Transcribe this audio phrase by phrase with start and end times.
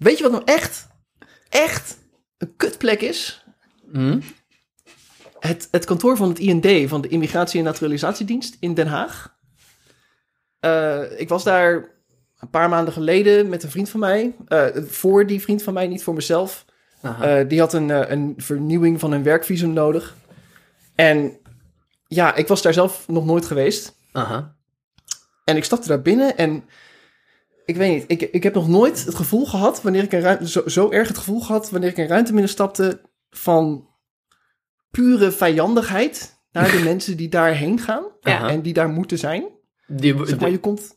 [0.00, 0.88] Weet je wat nou echt,
[1.48, 1.98] echt
[2.38, 3.44] een kutplek is?
[3.92, 4.20] Hm?
[5.38, 9.36] Het, het kantoor van het IND, van de Immigratie- en Naturalisatiedienst in Den Haag.
[10.60, 11.74] Eh, ik was daar
[12.38, 14.34] een paar maanden geleden met een vriend van mij.
[14.46, 16.64] Eh, voor die vriend van mij, niet voor mezelf.
[17.02, 20.16] Eh, die had een, een vernieuwing van een werkvisum nodig.
[20.94, 21.38] En
[22.06, 23.94] ja, ik was daar zelf nog nooit geweest.
[24.12, 24.56] Aha.
[25.44, 26.64] En ik stapte daar binnen en
[27.64, 30.48] ik weet niet, ik, ik heb nog nooit het gevoel gehad, wanneer ik een ruimte,
[30.48, 33.88] zo, zo erg het gevoel gehad, wanneer ik een ruimte binnenstapte van
[34.90, 38.48] pure vijandigheid naar de mensen die daarheen gaan Ja.
[38.48, 39.44] en die daar moeten zijn.
[39.86, 40.96] Die, Zeg maar, je komt,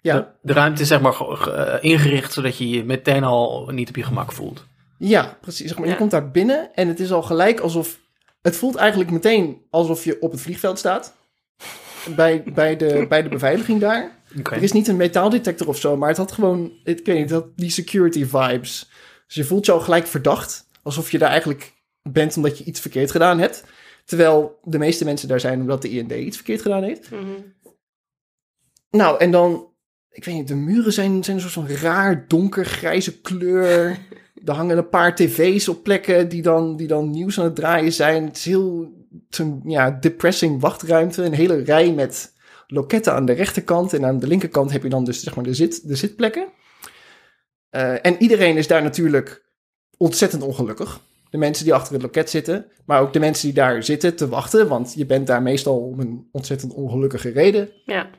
[0.00, 3.88] ja, de, de ruimte is zeg maar eh, ingericht zodat je je meteen al niet
[3.88, 4.64] op je gemak voelt.
[4.98, 5.68] ja, precies.
[5.68, 5.92] Zeg maar, Ja.
[5.92, 7.98] Je komt daar binnen en het is al gelijk alsof,
[8.42, 11.16] het voelt eigenlijk meteen alsof je op het vliegveld staat.
[12.16, 14.17] Bij, bij, de, bij de beveiliging daar.
[14.44, 17.42] Er is niet een metaaldetector of zo, maar het had gewoon, ik weet niet, het
[17.42, 18.90] had die security vibes.
[19.26, 22.80] Dus je voelt je al gelijk verdacht, alsof je daar eigenlijk bent omdat je iets
[22.80, 23.64] verkeerd gedaan hebt.
[24.04, 27.10] Terwijl de meeste mensen daar zijn omdat de IND iets verkeerd gedaan heeft.
[27.10, 27.24] Mhm.
[28.90, 29.72] Nou, en dan,
[30.10, 33.98] ik weet niet, de muren zijn, zijn een soort van raar donkergrijze kleur.
[34.44, 37.92] Er hangen een paar tv's op plekken die dan, die dan nieuws aan het draaien
[37.92, 38.24] zijn.
[38.24, 38.92] Het is heel,
[39.28, 41.22] zo'n ja, depressing wachtruimte.
[41.22, 42.32] Een hele rij met
[42.70, 43.92] loketten aan de rechterkant.
[43.92, 46.46] En aan de linkerkant heb je dan dus zeg maar de, zit, de zitplekken.
[47.70, 49.44] Eh, en iedereen is daar natuurlijk
[49.96, 51.00] ontzettend ongelukkig.
[51.30, 54.28] De mensen die achter het loket zitten, maar ook de mensen die daar zitten te
[54.28, 54.68] wachten.
[54.68, 58.10] Want je bent daar meestal om een ontzettend ongelukkige reden Ja.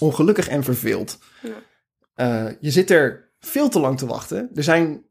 [0.00, 1.18] ongelukkig en verveeld.
[1.42, 1.52] Ja.
[2.14, 4.50] Eh, je zit er veel te lang te wachten.
[4.54, 5.04] Er, zijn,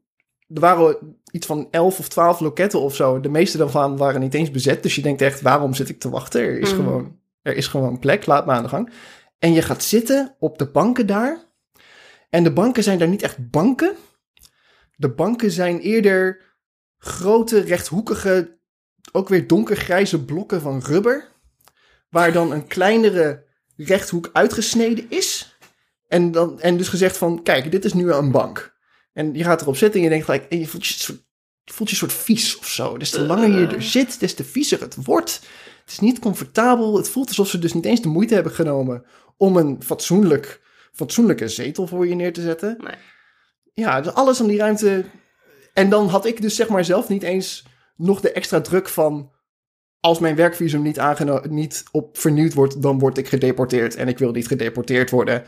[0.54, 3.20] er waren iets van 11 of 12 loketten of zo.
[3.20, 4.82] De meeste daarvan waren niet eens bezet.
[4.82, 6.40] Dus je denkt echt, waarom zit ik te wachten?
[6.40, 6.82] Er is, Mhm.
[6.82, 8.92] gewoon, er is gewoon plek, laat me aan de gang.
[9.38, 11.38] En je gaat zitten op de banken daar.
[12.30, 13.96] En de banken zijn daar niet echt banken.
[14.96, 16.40] De banken zijn eerder
[16.98, 18.58] grote, rechthoekige,
[19.12, 21.30] ook weer donkergrijze blokken van rubber.
[22.08, 23.44] Waar dan een kleinere
[23.76, 25.56] rechthoek uitgesneden is.
[26.08, 28.76] En, dan, en dus gezegd van, kijk, dit is nu een bank.
[29.12, 31.18] En je gaat erop zitten en je denkt gelijk, en je voelt je,
[31.64, 32.96] je soort vies of zo.
[32.96, 35.40] Des te langer je er zit, des te viezer het wordt.
[35.82, 36.96] Het is niet comfortabel.
[36.96, 39.04] Het voelt alsof ze dus niet eens de moeite hebben genomen
[39.36, 40.60] om een fatsoenlijk,
[40.92, 42.76] fatsoenlijke zetel voor je neer te zetten.
[42.78, 42.94] Nee.
[43.74, 45.04] Ja, dus alles aan die ruimte.
[45.72, 47.66] En dan had ik dus zeg maar zelf niet eens
[47.96, 49.32] nog de extra druk van
[50.00, 51.00] als mijn werkvisum niet,
[51.48, 53.94] niet op vernieuwd wordt, dan word ik gedeporteerd.
[53.94, 55.44] En ik wil niet gedeporteerd worden.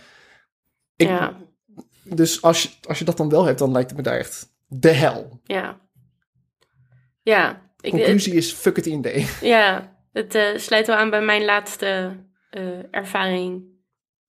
[0.97, 1.37] Ik, Ja.
[2.05, 4.53] Dus als je, als je dat dan wel hebt, dan lijkt het me daar echt
[4.66, 5.41] de hel.
[5.45, 5.81] Ja.
[7.22, 7.62] Ja.
[7.81, 9.09] Ik, Conclusie is fuck it IND.
[9.41, 12.17] ja, het eh, sluit wel aan bij mijn laatste
[12.51, 13.63] eh, ervaring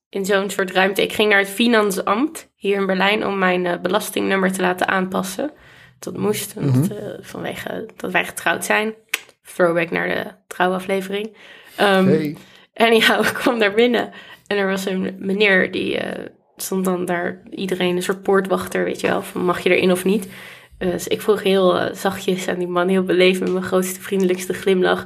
[0.09, 1.01] in zo'n soort ruimte.
[1.01, 5.51] Ik ging naar het Finansamt hier in Berlijn om mijn eh, belastingnummer te laten aanpassen.
[5.99, 8.93] Dat moest, eh, vanwege dat wij getrouwd zijn.
[9.53, 11.37] Throwback naar de trouwaflevering.
[11.75, 12.37] Ehm, Hey.
[12.73, 14.11] Anyhow, ik kwam daar binnen
[14.47, 15.99] en er was een meneer die
[16.55, 20.03] stond dan daar, iedereen een soort poortwachter, weet je wel, van mag je erin of
[20.03, 20.27] niet.
[20.77, 24.01] Eh, dus ik vroeg heel eh, zachtjes aan die man, heel beleefd met mijn grootste,
[24.01, 25.05] vriendelijkste glimlach,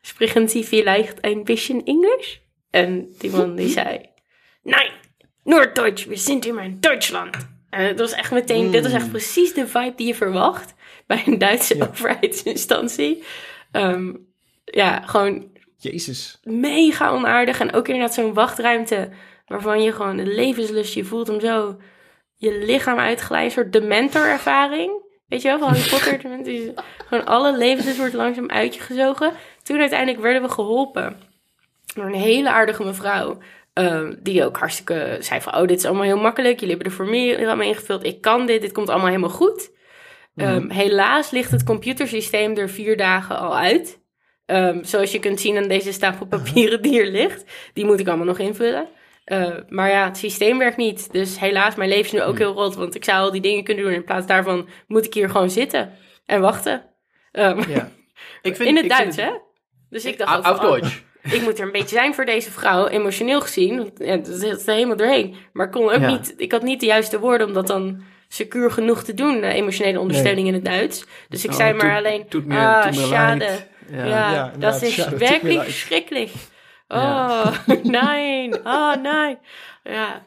[0.00, 2.36] sprechen Sie vielleicht ein bisschen English?
[2.70, 4.00] En die man die zei,
[4.62, 4.90] nee,
[5.44, 7.36] nur Deutsch, we sind immer in Duitsland.
[7.70, 10.74] En het was echt meteen, dit was echt precies de vibe die je verwacht
[11.06, 11.86] bij een Duitse Ja.
[11.90, 13.22] overheidsinstantie.
[13.72, 14.12] Ehm,
[14.64, 16.40] ja, gewoon Jezus.
[16.42, 17.60] mega onaardig.
[17.60, 19.10] En ook inderdaad zo'n wachtruimte
[19.46, 21.76] waarvan je gewoon de levenslust, je voelt hem zo
[22.36, 23.46] je lichaam uitglijden.
[23.46, 25.08] Een soort dementor-ervaring.
[25.30, 26.42] Weet je wel, van Harry Potter.
[26.42, 26.72] die-
[27.06, 29.32] Gewoon alle levenslust wordt langzaam uit je gezogen.
[29.62, 31.16] Toen uiteindelijk werden we geholpen
[31.94, 33.38] door een hele aardige mevrouw.
[33.72, 36.60] ehm, die ook hartstikke zei van, oh, dit is allemaal heel makkelijk.
[36.60, 38.04] Jullie hebben de formulieren allemaal ingevuld.
[38.04, 39.70] Ik kan dit, dit komt allemaal helemaal goed.
[40.36, 44.00] Ehm, helaas ligt het computersysteem er vier dagen al uit.
[44.46, 47.44] Ehm, zoals je kunt zien aan deze stapel papieren die hier ligt.
[47.72, 48.88] Die moet ik allemaal nog invullen.
[49.30, 51.12] Eh, maar ja, het systeem werkt niet.
[51.12, 52.74] Dus helaas, mijn leven is nu ook heel rot.
[52.74, 53.92] Want ik zou al die dingen kunnen doen.
[53.92, 55.92] In plaats daarvan moet ik hier gewoon zitten
[56.26, 56.82] en wachten.
[57.32, 57.88] Ehm, Ja.
[58.42, 59.30] Ik vind, in het ik vind Duits, hè?
[59.90, 60.78] Dus ik dacht ook van, oh,
[61.36, 63.90] ik moet er een beetje zijn voor deze vrouw, emotioneel gezien.
[63.96, 65.36] Ja, dat zit er helemaal doorheen.
[65.52, 66.10] Maar ik, kon ook Ja.
[66.10, 69.46] niet, ik had niet de juiste woorden om dat dan secuur genoeg te doen, de
[69.46, 71.04] emotionele ondersteuning in het Duits.
[71.28, 71.96] Dus ik Oh, zei maar
[72.28, 73.44] tut- alleen, ah, schade.
[73.90, 74.32] Ja, Ja.
[74.32, 76.49] Ja, dat is werkelijk leid.
[76.90, 77.66] Verschrikkelijk.
[77.66, 77.74] Ja.
[77.74, 79.38] Oh, nein, oh nee.
[79.82, 80.22] Ja,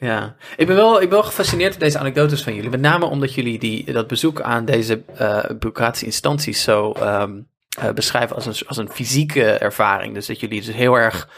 [0.00, 2.70] Ja, ik ben, wel, ik ben wel gefascineerd door deze anekdotes van jullie.
[2.70, 7.40] Met name omdat jullie die, dat bezoek aan deze eh bureaucratische instanties zo ehm,
[7.78, 10.14] eh, beschrijven als een, als een fysieke ervaring.
[10.14, 11.28] Dus dat jullie dus heel erg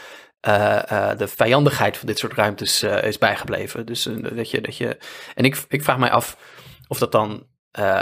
[0.40, 3.86] eh, de vijandigheid van dit soort ruimtes is bijgebleven.
[3.86, 4.98] Dus dat je, dat je.
[5.34, 6.36] En ik, ik vraag mij af
[6.88, 7.46] of dat dan.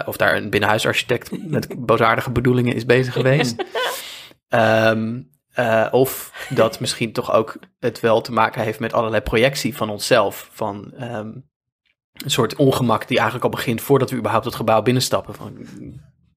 [0.06, 3.64] of daar een binnenhuisarchitect met boosaardige bedoelingen is bezig geweest.
[4.48, 5.20] Ehm,
[5.56, 9.90] eh, of dat misschien toch ook het wel te maken heeft met allerlei projectie van
[9.90, 10.48] onszelf.
[10.52, 11.30] Van ehm,
[12.12, 15.34] een soort ongemak die eigenlijk al begint voordat we überhaupt het gebouw binnenstappen.
[15.34, 15.66] Van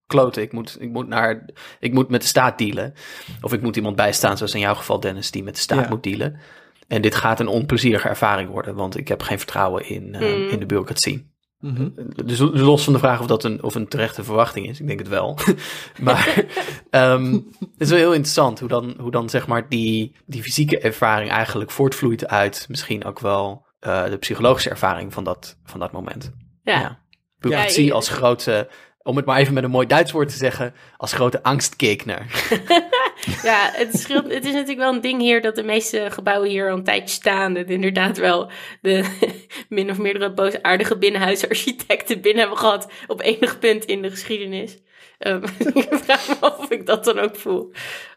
[0.08, 1.46] kloten, ik moet, ik moet, naar,
[1.80, 2.94] ik moet met de staat dealen.
[3.42, 5.90] Of ik moet iemand bijstaan, zoals in jouw geval Dennis, die met de staat Ja.
[5.90, 6.40] moet dealen.
[6.88, 10.50] En dit gaat een onplezierige ervaring worden, want ik heb geen vertrouwen in, eh, Mm.
[10.50, 11.29] in de bureaucratie.
[11.60, 11.90] Mhm.
[12.26, 14.88] Dus dus los van de vraag of dat een, of een terechte verwachting is, ik
[14.88, 15.38] denk het wel.
[16.02, 16.46] maar
[16.90, 20.80] ehm, het is wel heel interessant hoe dan, hoe dan zeg maar die, die fysieke
[20.80, 25.92] ervaring eigenlijk voortvloeit uit misschien ook wel eh, de psychologische ervaring van dat, van dat
[25.92, 26.32] moment.
[26.64, 26.80] Ja.
[26.80, 27.00] Ja.
[27.40, 28.70] Bureaucratie Ja, als grote,
[29.02, 32.26] om het maar even met een mooi Duits woord te zeggen, als grote angstkekner.
[33.44, 36.78] Ja, het, het is natuurlijk wel een ding hier dat de meeste gebouwen hier al
[36.78, 37.56] een tijdje staan.
[37.56, 38.52] En inderdaad wel
[38.82, 39.18] de
[39.70, 44.78] min of meerdere boosaardige binnenhuisarchitecten binnen hebben gehad op enig punt in de geschiedenis.
[45.18, 45.44] Ehm,
[45.74, 47.72] ik vraag me af of ik dat dan ook voel.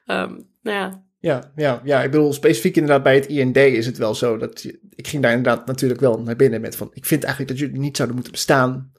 [0.06, 0.31] Ehm,
[0.62, 4.14] nou ja, Ja, ja, ja, ik bedoel, specifiek inderdaad bij het IND is het wel
[4.14, 4.64] zo dat
[4.94, 7.81] ik ging daar inderdaad natuurlijk wel naar binnen met van, ik vind eigenlijk dat jullie
[7.81, 8.93] niet zouden moeten bestaan.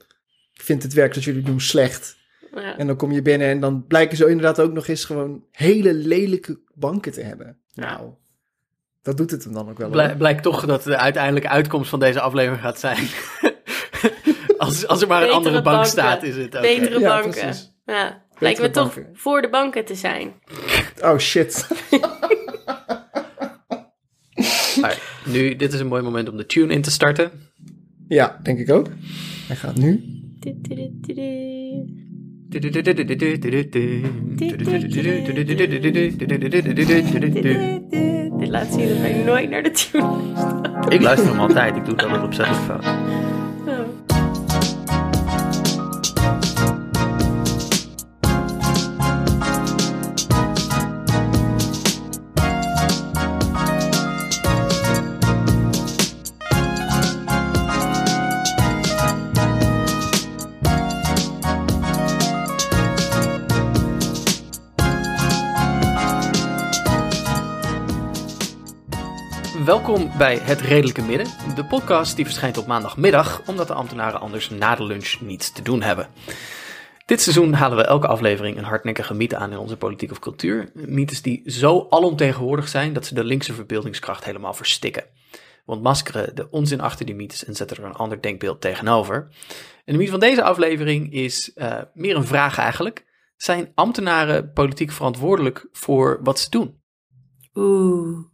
[0.54, 2.18] Ik vind het werk dat jullie doen slecht.
[2.56, 2.78] Ja.
[2.78, 5.94] En dan kom je binnen en dan blijken zo inderdaad ook nog eens gewoon hele
[5.94, 7.58] lelijke banken te hebben.
[7.72, 7.98] Ja.
[7.98, 8.10] Nou,
[9.02, 9.94] dat doet het hem dan ook wel.
[9.94, 10.16] Hoor.
[10.16, 13.08] blijkt toch dat de uiteindelijke uitkomst van deze aflevering gaat zijn.
[14.58, 15.92] als, als er maar een andere bank banken.
[15.92, 16.62] staat, is het oké.
[16.62, 17.42] Betere Ja, banken.
[17.42, 17.72] precies.
[17.86, 19.18] Ja, lijken we toch banken.
[19.18, 20.34] voor de banken te zijn.
[21.02, 21.68] Oh shit.
[24.82, 27.32] Maar nu, dit is een mooi moment om de tune in te starten.
[28.08, 28.88] ja, denk ik ook.
[29.48, 30.04] Hij gaat nu.
[38.38, 41.96] Dit laat zien dat wij nooit naar de tune Ik luister hem altijd, ik doe
[41.96, 42.86] dat wel opzettelijk fout.
[69.66, 74.50] Welkom bij Het Redelijke Midden, de podcast die verschijnt op maandagmiddag, omdat de ambtenaren anders
[74.50, 76.08] na de lunch niets te doen hebben.
[77.06, 80.72] Dit seizoen halen we elke aflevering een hardnekkige mythe aan in onze politiek of cultuur.
[80.74, 85.04] Mythes die zo alomtegenwoordig zijn dat ze de linkse verbeeldingskracht helemaal verstikken.
[85.66, 89.28] We ontmaskeren de onzin achter die mythes en zetten er een ander denkbeeld tegenover.
[89.86, 93.06] En de mythe van deze aflevering is eh, meer een vraag eigenlijk.
[93.36, 96.82] Zijn ambtenaren politiek verantwoordelijk voor wat ze doen?
[97.54, 98.33] Oeh.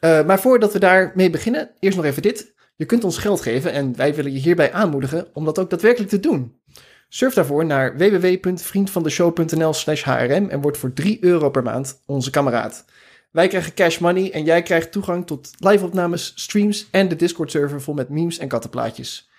[0.00, 2.54] Eh, maar voordat we daarmee beginnen, eerst nog even dit.
[2.76, 6.10] Je kunt ons geld geven en wij willen je hierbij aanmoedigen om dat ook daadwerkelijk
[6.10, 6.60] te doen.
[7.08, 12.84] Surf daarvoor naar www.vriendvandeshow.nl slash hrm en word voor 3 euro per maand onze kameraad.
[13.30, 17.94] Wij krijgen cash money en jij krijgt toegang tot live-opnames, streams en de Discord-server vol
[17.94, 19.30] met memes en kattenplaatjes.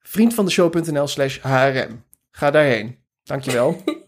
[0.00, 2.04] Vriendvandeshow.nl slash hrm.
[2.30, 2.98] Ga daarheen.
[3.22, 3.82] Dankjewel.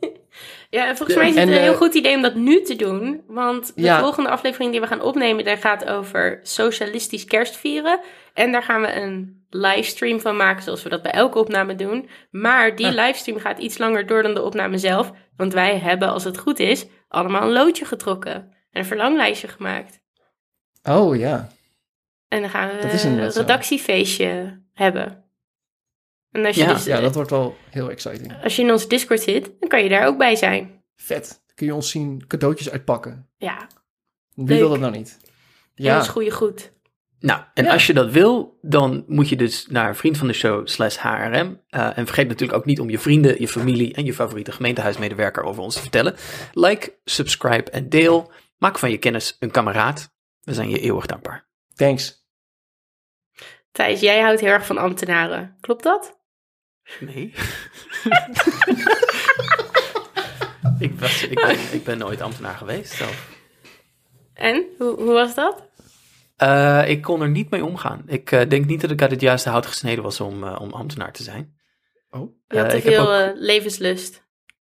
[0.74, 2.62] Ja, en volgens mij is het En, een heel eh, goed idee om dat nu
[2.62, 3.22] te doen.
[3.26, 4.00] Want de Ja.
[4.00, 8.00] volgende aflevering die we gaan opnemen, daar gaat over socialistisch kerstvieren.
[8.34, 12.08] En daar gaan we een livestream van maken, zoals we dat bij elke opname doen.
[12.30, 12.92] Maar die Ah.
[12.94, 15.12] livestream gaat iets langer door dan de opname zelf.
[15.36, 18.32] Want wij hebben, als het goed is, allemaal een loodje getrokken.
[18.34, 20.00] En een verlanglijstje gemaakt.
[20.82, 21.48] Oh ja.
[22.28, 25.23] En dan gaan we een redactiefeestje hebben.
[26.34, 28.42] En als je, Ja, dus, Ja, dat wordt wel heel exciting.
[28.42, 30.82] als je in onze Discord zit, dan kan je daar ook bij zijn.
[30.96, 31.42] Vet.
[31.54, 33.28] Kun je ons zien cadeautjes uitpakken.
[33.36, 33.66] Ja,
[34.34, 34.58] Wie Leuk.
[34.58, 35.18] wil dat nou niet?
[35.74, 35.90] ja.
[35.92, 35.98] Ja.
[35.98, 36.72] ons goede goed.
[37.18, 37.72] Nou, en Ja.
[37.72, 41.60] als je dat wil, dan moet je dus naar vriend van de show slash HRM.
[41.68, 45.42] Eh, en vergeet natuurlijk ook niet om je vrienden, je familie en je favoriete gemeentehuismedewerker
[45.42, 46.14] over ons te vertellen.
[46.52, 48.32] Like, subscribe en deel.
[48.58, 50.14] Maak van je kennis een kameraad.
[50.40, 51.46] We zijn je eeuwig dankbaar.
[51.74, 52.22] Thanks.
[53.72, 55.56] Thijs, jij houdt heel erg van ambtenaren.
[55.60, 56.18] Klopt dat?
[57.00, 57.32] Nee.
[60.78, 63.28] ik, was, ik, ben, ik ben nooit ambtenaar geweest zelf.
[64.34, 64.64] En?
[64.78, 65.62] Hoe, hoe was dat?
[66.36, 68.02] Eh, ik kon er niet mee omgaan.
[68.06, 70.72] Ik eh, denk niet dat ik uit het juiste hout gesneden was om, eh, om
[70.72, 71.54] ambtenaar te zijn.
[72.10, 72.36] Oh.
[72.48, 74.22] Je had te ik heb veel ook- levenslust.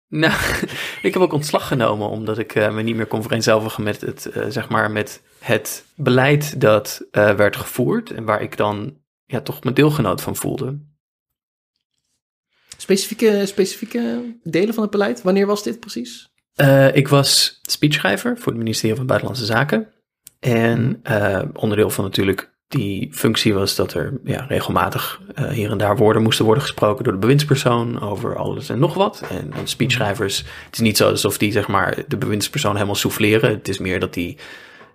[0.08, 0.34] Nou,
[1.02, 4.26] ik heb ook ontslag genomen omdat ik eh, me niet meer kon vereenzelvigen met het,
[4.26, 9.42] eh, zeg maar, met het beleid dat eh, werd gevoerd en waar ik dan ja,
[9.42, 10.80] toch mijn deelgenoot van voelde.
[12.88, 15.22] Specifieke, specifieke delen van het beleid?
[15.22, 16.30] Wanneer was dit precies?
[16.56, 19.88] Eh, ik was speechschrijver voor het ministerie van Buitenlandse Zaken
[20.40, 25.78] En eh, onderdeel van natuurlijk die functie was dat er ja, regelmatig eh, hier en
[25.78, 29.24] daar woorden moesten worden gesproken door de bewindspersoon over alles en nog wat.
[29.30, 33.50] En, speechschrijvers, het is niet zo alsof die zeg maar de bewindspersoon helemaal souffleren.
[33.50, 34.38] Het is meer dat die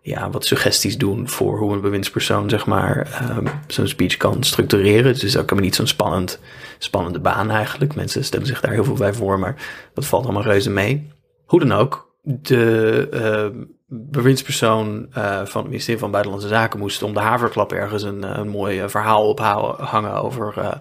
[0.03, 5.13] ja, wat suggesties doen voor hoe een bewindspersoon zeg maar ehm, zo'n speech kan structureren.
[5.13, 6.41] Dus het is ook niet zo'n spannend,
[6.79, 7.95] spannende baan eigenlijk.
[7.95, 9.57] Mensen stellen zich daar heel veel bij voor, maar
[9.95, 11.11] dat valt allemaal reuze mee.
[11.45, 17.15] Hoe dan ook, de uh, bewindspersoon uh, van het ministerie van Buitenlandse Zaken moest om
[17.15, 20.81] de haverklap ergens een, een mooi verhaal ophangen over,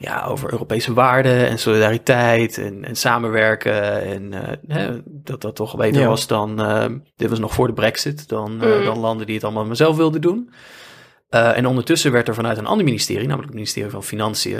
[0.00, 4.02] ja, over Europese waarden en solidariteit en, en samenwerken.
[4.02, 4.32] En
[4.66, 6.08] hè, dat dat toch beter Ja.
[6.08, 6.56] was dan,
[7.16, 8.84] dit was nog voor de brexit, dan, Mm.
[8.84, 10.50] dan landen die het allemaal maar zelf wilden doen.
[11.30, 14.56] Uh, en ondertussen werd er vanuit een ander ministerie, namelijk het ministerie van Financiën,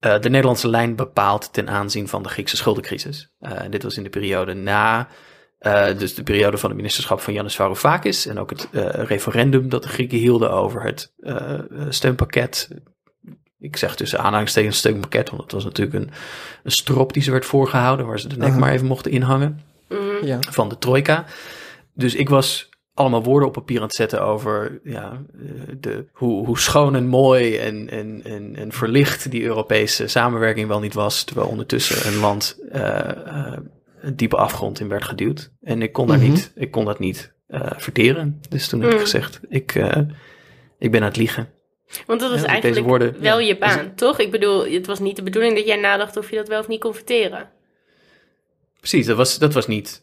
[0.00, 3.30] uh, de Nederlandse lijn bepaald ten aanzien van de Griekse schuldencrisis.
[3.40, 5.08] Uh, en dit was in de periode na,
[5.60, 9.68] uh, dus de periode van het ministerschap van Yanis Varoufakis en ook het uh, referendum
[9.68, 12.68] dat de Grieken hielden over het uh, steunpakket.
[13.64, 16.10] Ik zeg tussen aanhalingstekens steunpakket, want het was natuurlijk een,
[16.62, 18.58] een strop die ze werd voorgehouden, waar ze de nek Mhm.
[18.58, 20.26] maar even mochten inhangen Mhm.
[20.26, 20.38] Ja.
[20.40, 21.24] van de trojka.
[21.94, 26.46] Dus ik was allemaal woorden op papier aan het zetten over ja, eh, de, hoe,
[26.46, 31.24] hoe schoon en mooi en, en, en, en verlicht die Europese samenwerking wel niet was,
[31.24, 32.82] terwijl ondertussen een land uh,
[33.26, 33.52] uh,
[34.00, 35.50] een diepe afgrond in werd geduwd.
[35.62, 36.28] En ik kon, daar Mhm.
[36.30, 38.40] niet, ik kon dat niet uh, verteren.
[38.48, 39.02] Dus toen heb ik Mm.
[39.02, 39.96] gezegd, ik, uh,
[40.78, 41.48] ik ben aan het liegen.
[42.06, 43.46] Want dat was Ja, eigenlijk woorden- wel ja.
[43.46, 44.18] je baan, toch?
[44.18, 46.68] Ik bedoel, het was niet de bedoeling dat jij nadacht of je dat wel of
[46.68, 47.48] niet kon verteren.
[48.78, 50.02] Precies, dat was, dat was niet.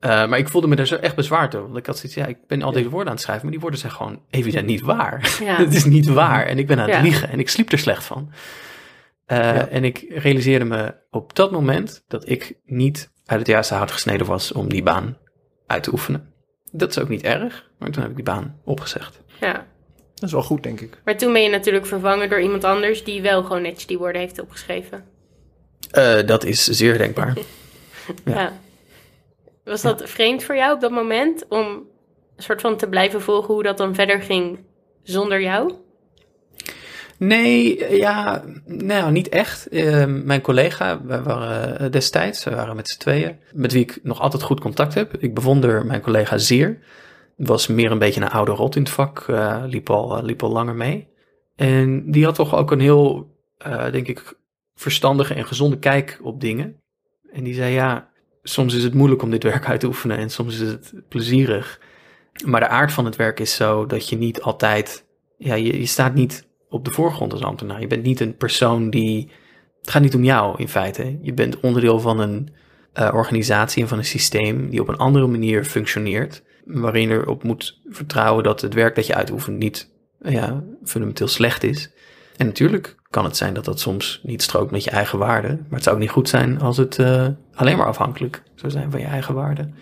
[0.00, 1.62] Uh, maar ik voelde me daar zo echt bezwaard door.
[1.62, 3.60] Want ik had zoiets, ja, ik ben al deze woorden aan het schrijven, maar die
[3.60, 5.36] woorden zijn gewoon evident niet waar.
[5.42, 5.56] Ja.
[5.64, 6.46] het is niet waar.
[6.46, 7.02] En ik ben aan het Ja.
[7.02, 8.30] liegen en ik sliep er slecht van.
[9.26, 9.68] Uh, Ja.
[9.68, 14.26] En ik realiseerde me op dat moment dat ik niet uit het juiste hout gesneden
[14.26, 15.16] was om die baan
[15.66, 16.32] uit te oefenen.
[16.72, 19.20] Dat is ook niet erg, maar toen heb ik die baan opgezegd.
[19.40, 19.66] ja.
[20.16, 20.98] Dat is wel goed, denk ik.
[21.04, 24.20] Maar toen ben je natuurlijk vervangen door iemand anders die wel gewoon netjes die woorden
[24.20, 25.04] heeft opgeschreven.
[25.92, 27.36] Uh, dat is zeer denkbaar.
[28.24, 28.32] Ja.
[28.34, 28.52] Ja.
[29.64, 31.66] Was dat vreemd voor jou op dat moment om
[32.36, 34.58] een soort van te blijven volgen hoe dat dan verder ging
[35.02, 35.72] zonder jou?
[37.16, 39.66] Nee, ja, nou, niet echt.
[39.70, 43.98] Uh, mijn collega, wij waren uh, destijds, we waren met z'n tweeën, met wie ik
[44.02, 45.16] nog altijd goed contact heb.
[45.18, 46.78] Ik bewonder mijn collega zeer.
[47.36, 50.50] Was meer een beetje een oude rot in het vak, uh, liep, al, liep al
[50.50, 51.08] langer mee.
[51.56, 53.30] En die had toch ook een heel,
[53.66, 54.38] uh, denk ik,
[54.74, 56.80] verstandige en gezonde kijk op dingen.
[57.32, 58.08] En die zei, ja,
[58.42, 61.80] soms is het moeilijk om dit werk uit te oefenen en soms is het plezierig.
[62.44, 65.86] Maar de aard van het werk is zo dat je niet altijd, ja, je, je
[65.86, 67.80] staat niet op de voorgrond als ambtenaar.
[67.80, 69.30] Je bent niet een persoon die.
[69.80, 71.18] Het gaat niet om jou in feite.
[71.22, 72.48] Je bent onderdeel van een
[72.94, 76.42] organisatie en van een systeem die op een andere manier functioneert.
[76.66, 81.62] Waarin je erop moet vertrouwen dat het werk dat je uitoefent niet ja, fundamenteel slecht
[81.62, 81.90] is.
[82.36, 85.56] En natuurlijk kan het zijn dat dat soms niet strookt met je eigen waarden.
[85.56, 88.90] Maar het zou ook niet goed zijn als het uh, alleen maar afhankelijk zou zijn
[88.90, 89.74] van je eigen waarden.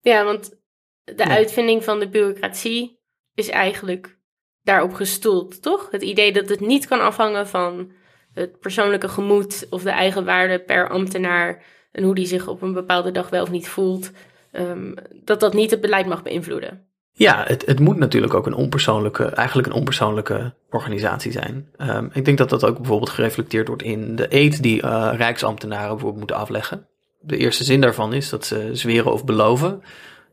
[0.00, 0.56] Ja, want
[1.04, 1.28] de Ja.
[1.28, 3.00] uitvinding van de bureaucratie
[3.34, 4.18] is eigenlijk
[4.62, 5.88] daarop gestoeld, toch?
[5.90, 7.92] Het idee dat het niet kan afhangen van
[8.32, 12.72] het persoonlijke gemoed of de eigen waarde per ambtenaar en hoe die zich op een
[12.72, 14.10] bepaalde dag wel of niet voelt,
[14.58, 14.94] um,
[15.24, 16.86] dat dat niet het beleid mag beïnvloeden.
[17.16, 21.68] Ja, het, het moet natuurlijk ook een onpersoonlijke, eigenlijk een onpersoonlijke organisatie zijn.
[21.78, 25.88] Um, ik denk dat dat ook bijvoorbeeld gereflecteerd wordt in de eed die uh, rijksambtenaren
[25.88, 26.86] bijvoorbeeld moeten afleggen.
[27.20, 29.82] De eerste zin daarvan is dat ze zweren of beloven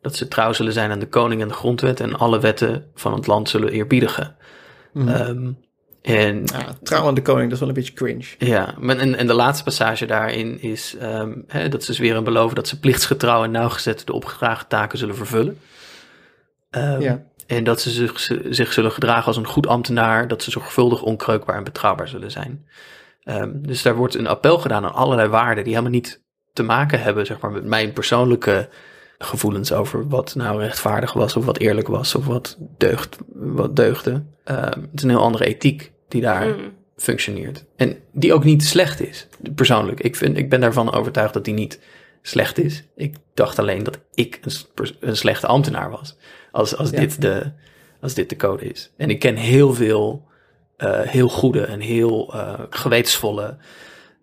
[0.02, 3.14] dat ze trouw zullen zijn aan de koning en de grondwet en alle wetten van
[3.14, 4.36] het land zullen eerbiedigen.
[4.94, 5.08] Mhm.
[5.08, 5.58] Um,
[6.02, 8.26] en Ja, trouw aan de koning, dat is wel een beetje cringe.
[8.38, 12.24] ja, maar en, en de laatste passage daarin is um, hè, dat ze zweren en
[12.24, 15.60] beloven dat ze plichtsgetrouw en nauwgezet de opgedragen taken zullen vervullen.
[16.72, 17.24] Um, Ja.
[17.48, 21.56] En dat ze zich, zich zullen gedragen als een goed ambtenaar, dat ze zorgvuldig, onkreukbaar
[21.58, 22.66] en betrouwbaar zullen zijn.
[23.26, 27.02] Um, dus daar wordt een appel gedaan aan allerlei waarden die helemaal niet te maken
[27.02, 28.70] hebben zeg maar, met mijn persoonlijke
[29.22, 34.12] gevoelens over wat nou rechtvaardig was, of wat eerlijk was, of wat, deugd, wat deugde.
[34.12, 34.24] Um,
[34.66, 36.74] het is een heel andere ethiek die daar Mm.
[36.98, 37.66] functioneert.
[37.76, 40.00] En die ook niet slecht is, persoonlijk.
[40.00, 41.80] Ik, vind, ik ben daarvan overtuigd dat die niet
[42.22, 42.84] slecht is.
[42.96, 46.16] Ik dacht alleen dat ik een, een slechte ambtenaar was.
[46.52, 47.00] Als, als, Ja.
[47.00, 47.52] dit de,
[48.02, 48.92] als dit de code is.
[48.98, 50.28] En ik ken heel veel
[50.78, 53.58] uh, heel goede en heel uh, gewetensvolle,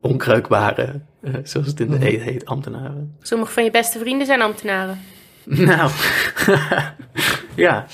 [0.01, 2.07] onkreukbare, uh, zoals het in de Mhm.
[2.07, 3.17] eet heet, ambtenaren.
[3.21, 5.01] Sommige van je beste vrienden zijn ambtenaren.
[5.45, 5.91] Nou,
[7.57, 7.87] ja,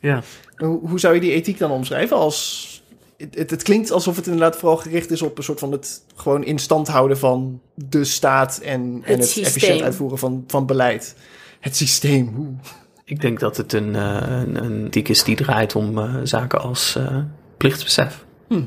[0.00, 0.22] ja.
[0.56, 2.16] Hoe, hoe zou je die ethiek dan omschrijven?
[2.16, 2.82] Als,
[3.16, 6.04] het, het, het klinkt alsof het inderdaad vooral gericht is op een soort van het
[6.14, 11.16] gewoon in stand houden van de staat en, en het efficiënt uitvoeren van, van beleid.
[11.60, 12.58] Het systeem.
[13.04, 16.60] Ik denk dat het een, uh, een, een dik is die draait om uh, zaken
[16.60, 17.18] als uh,
[17.56, 18.24] plichtsbesef.
[18.48, 18.62] Hm.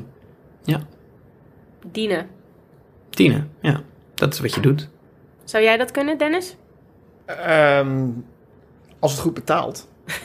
[0.64, 0.80] Ja.
[1.92, 2.26] Dienen.
[3.60, 3.82] Ja.
[4.14, 4.88] Dat is wat je doet.
[5.44, 6.56] Zou jij dat kunnen, Dennis?
[7.48, 8.24] Um,
[8.98, 9.88] als het goed betaalt.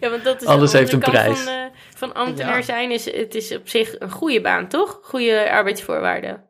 [0.00, 1.40] ja, want dat is Alles heeft een prijs.
[1.40, 1.64] Van, uh,
[1.94, 2.62] van ambtenaar Ja.
[2.62, 5.00] zijn is, het is op zich een goede baan, toch?
[5.02, 6.44] Goede arbeidsvoorwaarden.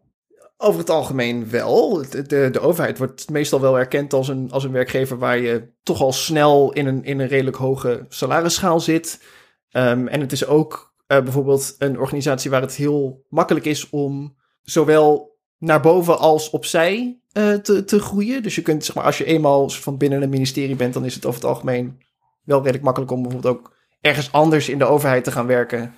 [0.57, 2.07] Over het algemeen wel.
[2.11, 5.73] De, de, de overheid wordt meestal wel erkend als een, als een werkgever waar je
[5.83, 9.23] toch al snel in een, in een redelijk hoge salarisschaal zit.
[9.71, 14.37] Um, en het is ook uh, bijvoorbeeld een organisatie waar het heel makkelijk is om
[14.63, 18.43] zowel naar boven als opzij uh, te, te groeien.
[18.43, 21.15] Dus je kunt, zeg maar, als je eenmaal van binnen een ministerie bent, dan is
[21.15, 22.03] het over het algemeen
[22.45, 25.95] wel redelijk makkelijk om bijvoorbeeld ook ergens anders in de overheid te gaan werken.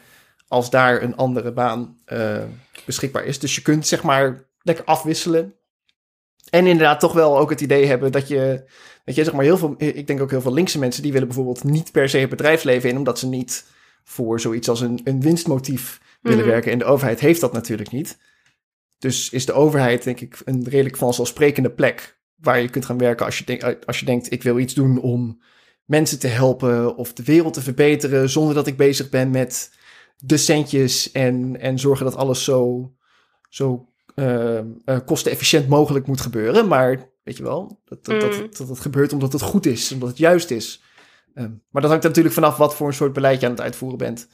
[0.48, 2.42] Als daar een andere baan uh,
[2.86, 3.38] beschikbaar is.
[3.38, 5.54] Dus je kunt zeg maar lekker afwisselen.
[6.50, 8.70] En inderdaad toch wel ook het idee hebben dat je,
[9.04, 11.28] dat je zeg maar heel veel, ik denk ook heel veel linkse mensen, die willen
[11.28, 13.64] bijvoorbeeld niet per se het bedrijfsleven in, omdat ze niet
[14.04, 16.48] voor zoiets als een, een winstmotief willen Mhm.
[16.48, 16.72] werken.
[16.72, 18.18] En de overheid heeft dat natuurlijk niet.
[18.98, 23.26] Dus is de overheid, denk ik, een redelijk vanzelfsprekende plek waar je kunt gaan werken
[23.26, 25.42] als je, denk, als je denkt, ik wil iets doen om
[25.84, 29.72] mensen te helpen of de wereld te verbeteren, zonder dat ik bezig ben met
[30.16, 32.92] de centjes en, en zorgen dat alles zo,
[33.48, 36.68] zo uh, uh, kostenefficiënt mogelijk moet gebeuren.
[36.68, 38.46] Maar weet je wel, dat, dat, dat, Mm.
[38.58, 40.82] dat het gebeurt omdat het goed is, omdat het juist is.
[41.34, 43.98] Um, maar dat hangt natuurlijk vanaf wat voor een soort beleid je aan het uitvoeren
[43.98, 44.28] bent.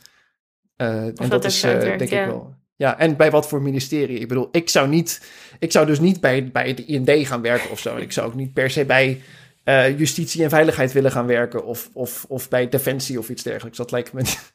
[0.76, 2.22] Uh, en dat is uh, werkt, denk ja.
[2.22, 2.54] ik wel.
[2.76, 4.18] Ja, en bij wat voor ministerie.
[4.18, 7.70] Ik bedoel, ik zou niet, ik zou dus niet bij, bij de IND gaan werken
[7.70, 7.96] of zo.
[7.96, 9.22] Ik zou ook niet per se bij
[9.64, 11.64] uh, justitie en veiligheid willen gaan werken.
[11.64, 13.78] Of, of, of bij defensie of iets dergelijks.
[13.78, 14.52] Dat lijkt me, dat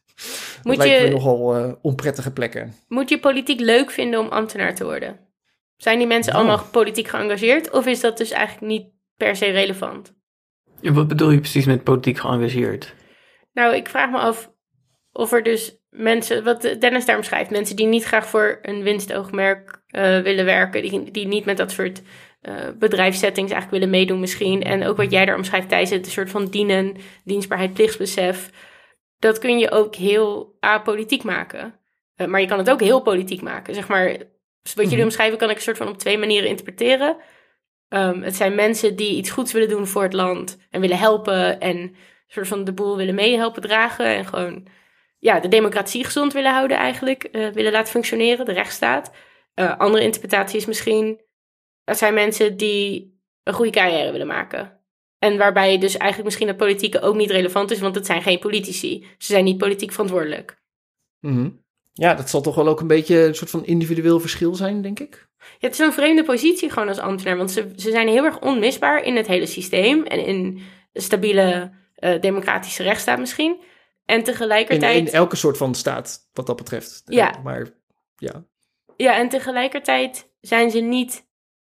[0.63, 2.75] Moet lijkt me nogal onprettige plekken.
[2.87, 5.19] moet je politiek leuk vinden om ambtenaar te worden?
[5.77, 6.45] Zijn die mensen Nou.
[6.45, 7.71] allemaal politiek geëngageerd?
[7.71, 8.87] Of is dat dus eigenlijk niet
[9.17, 10.13] per se relevant?
[10.93, 12.93] Wat bedoel je precies met politiek geëngageerd?
[13.53, 14.53] Nou, ik vraag me af
[15.11, 19.83] of er dus mensen, wat Dennis daar omschrijft, mensen die niet graag voor een winstoogmerk
[19.91, 22.01] uh, willen werken, die, die niet met dat soort
[22.41, 24.63] uh, bedrijfssettings eigenlijk willen meedoen misschien.
[24.63, 28.49] En ook wat jij daar omschrijft, Thijs, het een soort van dienen, dienstbaarheid, plichtsbesef.
[29.19, 31.79] Dat kun je ook heel apolitiek maken.
[32.17, 33.73] Uh, maar je kan het ook heel politiek maken.
[33.75, 35.03] Zeg maar, wat jullie Mhm.
[35.03, 37.17] omschrijven kan ik een soort van op twee manieren interpreteren.
[37.89, 41.59] Um, het zijn mensen die iets goeds willen doen voor het land en willen helpen
[41.59, 41.95] en
[42.27, 44.67] soort van de boel willen meehelpen dragen en gewoon
[45.19, 49.11] ja, de democratie gezond willen houden eigenlijk, uh, willen laten functioneren, de rechtsstaat.
[49.55, 51.21] Uh, andere interpretatie is misschien,
[51.83, 54.79] het zijn mensen die een goede carrière willen maken.
[55.19, 58.39] En waarbij dus eigenlijk misschien het politieke ook niet relevant is, want het zijn geen
[58.39, 59.07] politici.
[59.17, 60.61] Ze zijn niet politiek verantwoordelijk.
[61.19, 61.63] -hmm.
[61.93, 64.99] Ja, dat zal toch wel ook een beetje een soort van individueel verschil zijn, denk
[64.99, 65.29] ik.
[65.59, 68.39] Ja, het is een vreemde positie gewoon als ambtenaar, want ze, ze zijn heel erg
[68.41, 70.61] onmisbaar in het hele systeem en in een
[71.01, 73.61] stabiele uh, democratische rechtsstaat misschien.
[74.05, 74.97] En tegelijkertijd...
[74.97, 77.01] In, in, elke soort van staat, wat dat betreft.
[77.05, 77.39] Ja.
[77.43, 77.67] Maar,
[78.15, 78.45] ja.
[78.97, 81.27] Ja, en tegelijkertijd zijn ze niet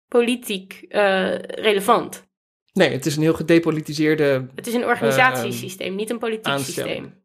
[0.08, 2.28] politiek uh, relevant.
[2.72, 4.46] Nee, het is een heel gedepolitiseerde...
[4.54, 7.19] Het is een organisatiesysteem, uh, niet een politiek systeem.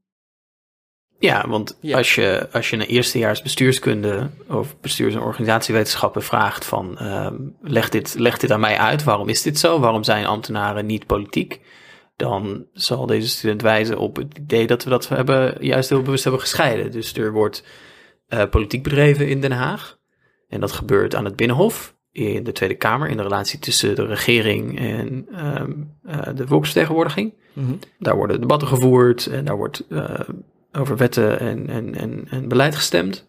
[1.19, 1.97] Ja, want ja.
[1.97, 7.89] Als, je, als je een eerstejaars bestuurskunde of bestuurs- en organisatiewetenschappen vraagt van uh, leg,
[7.89, 9.79] dit, leg dit aan mij uit, waarom is dit zo?
[9.79, 11.61] Waarom zijn ambtenaren niet politiek?
[12.15, 16.01] dan zal deze student wijzen op het idee dat we dat we hebben, juist heel
[16.01, 16.91] bewust hebben gescheiden.
[16.91, 17.63] Dus er wordt
[18.29, 19.97] uh, politiek bedreven in Den Haag.
[20.47, 24.05] En dat gebeurt aan het Binnenhof, in de Tweede Kamer, in de relatie tussen de
[24.05, 25.27] regering en
[25.61, 27.33] um, uh, de volksvertegenwoordiging.
[27.53, 27.79] Mm -hmm.
[27.99, 30.19] Daar worden debatten gevoerd en daar wordt uh,
[30.77, 33.25] over wetten en, en, en, en beleid gestemd.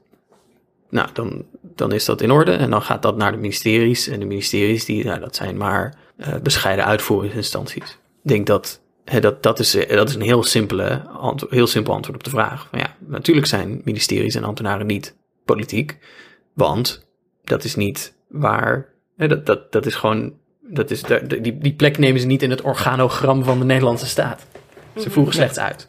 [0.91, 4.09] Nou, dan, dan is dat in orde en dan gaat dat naar de ministeries.
[4.09, 5.95] En de ministeries, die, nou, dat zijn maar
[6.43, 11.47] bescheiden uitvoeringsinstanties ik denk dat hè, dat, dat, is, dat is een heel, simpele antwo-
[11.51, 12.69] heel simpel antwoord op de vraag.
[12.71, 15.99] Maar ja, natuurlijk zijn ministeries en ambtenaren niet politiek,
[16.53, 17.07] want
[17.45, 18.89] dat is niet waar.
[19.17, 20.33] Hè, dat, dat, dat is gewoon.
[20.61, 24.47] Dat is, die, die plek nemen ze niet in het organogram van de Nederlandse staat.
[24.97, 25.89] Ze voegen slechts uit.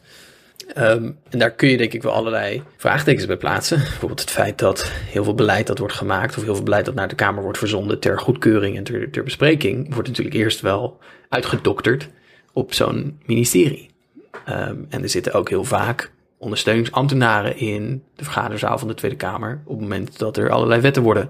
[0.75, 3.77] Um, en daar kun je denk ik wel allerlei vraagtekens bij plaatsen.
[3.77, 6.95] Bijvoorbeeld het feit dat heel veel beleid dat wordt gemaakt, of heel veel beleid dat
[6.95, 10.99] naar de Kamer wordt verzonden ter goedkeuring en ter, bespreking, wordt natuurlijk eerst wel
[11.29, 12.09] uitgedokterd
[12.53, 13.89] op zo'n ministerie.
[14.49, 19.61] Um, en er zitten ook heel vaak ondersteuningsambtenaren in de vergaderzaal van de Tweede Kamer
[19.65, 21.29] op het moment dat er allerlei wetten worden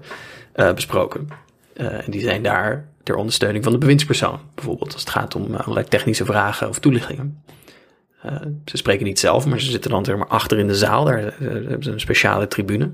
[0.56, 1.28] uh, besproken.
[1.76, 5.50] Uh, en die zijn daar ter ondersteuning van de bewindspersoon, bijvoorbeeld als het gaat om
[5.50, 7.42] uh, allerlei technische vragen of toelichtingen.
[8.26, 8.32] Uh,
[8.64, 11.04] ze spreken niet zelf, maar ze zitten dan zeg maar achter in de zaal.
[11.04, 12.90] Daar uh, hebben ze een speciale tribune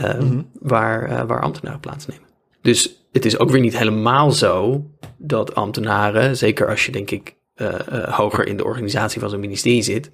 [0.00, 0.50] uh, mm -hmm.
[0.60, 2.26] waar, waar ambtenaren plaatsnemen.
[2.62, 4.84] Dus het is ook weer niet helemaal zo
[5.16, 9.40] dat ambtenaren, zeker als je denk ik eh, eh, hoger in de organisatie van zo'n
[9.40, 10.10] ministerie zit,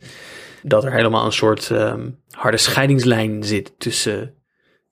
[0.63, 4.35] dat er helemaal een soort ehm, harde scheidingslijn zit tussen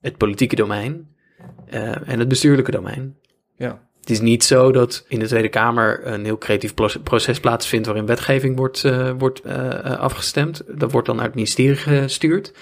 [0.00, 1.08] het politieke domein
[1.66, 3.16] eh, en het bestuurlijke domein.
[3.56, 3.88] Ja.
[4.06, 7.86] Het is niet zo dat in de Tweede Kamer een heel creatief pro- proces plaatsvindt
[7.86, 10.62] waarin wetgeving wordt, eh, wordt eh, eh, afgestemd.
[10.68, 12.52] Dat wordt dan naar het ministerie gestuurd.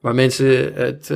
[0.00, 1.10] Waar mensen het,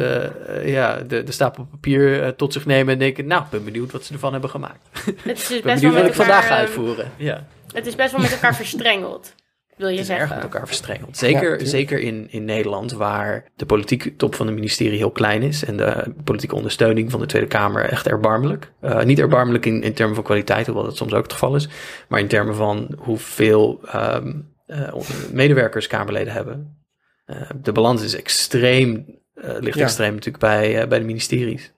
[0.65, 4.05] ja, de, de stapel papier tot zich nemen en denken, nou, ik ben benieuwd wat
[4.05, 4.89] ze ervan hebben gemaakt.
[4.93, 7.11] Het is dus best benieuwd wat ik vandaag ga uitvoeren.
[7.17, 7.47] Ja.
[7.73, 9.35] Het is best wel met elkaar verstrengeld,
[9.83, 10.37] wil je Het is erg zeggen.
[10.37, 11.17] met elkaar verstrengeld.
[11.17, 15.65] Zeker, zeker in, in Nederland, waar de politieke top van het ministerie heel klein is
[15.65, 18.73] en de politieke ondersteuning van de Tweede Kamer echt erbarmelijk.
[18.81, 21.69] Eh, niet erbarmelijk in, in termen van kwaliteit, hoewel dat soms ook het geval is,
[22.09, 24.33] maar in termen van hoeveel ehm,
[24.67, 24.93] eh,
[25.33, 26.77] medewerkers Kamerleden hebben.
[27.25, 29.85] Eh, de balans is extreem, eh, ligt Ja.
[29.85, 31.73] extreem natuurlijk bij, bij de ministeries.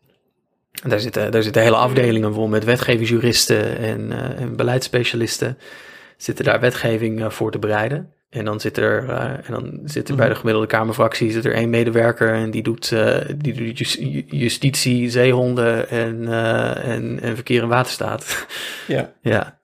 [0.82, 5.58] En daar zitten, daar zitten hele afdelingen vol met wetgevingsjuristen en, eh, en beleidsspecialisten
[6.16, 8.12] zitten daar wetgeving eh, voor te bereiden.
[8.30, 11.54] En dan zit er, eh, en dan zit er bij de gemiddelde Kamerfractie zit er
[11.54, 17.18] één medewerker en die doet, eh, die doet jus- ju- justitie, zeehonden en, eh, en,
[17.22, 18.46] en verkeer en waterstaat.
[18.86, 19.12] Ja.
[19.22, 19.58] ja,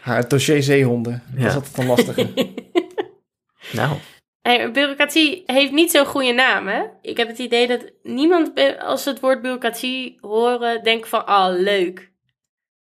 [0.00, 1.22] Haar het dossier zeehonden.
[1.32, 1.48] Dat Ja.
[1.48, 2.28] is altijd een lastige.
[3.72, 3.96] nou,
[4.42, 6.82] Hey, bureaucratie heeft niet zo'n goede naam, hè?
[7.02, 11.58] Ik heb het idee dat niemand, als ze het woord bureaucratie horen, denkt van, ah,
[11.58, 12.11] leuk.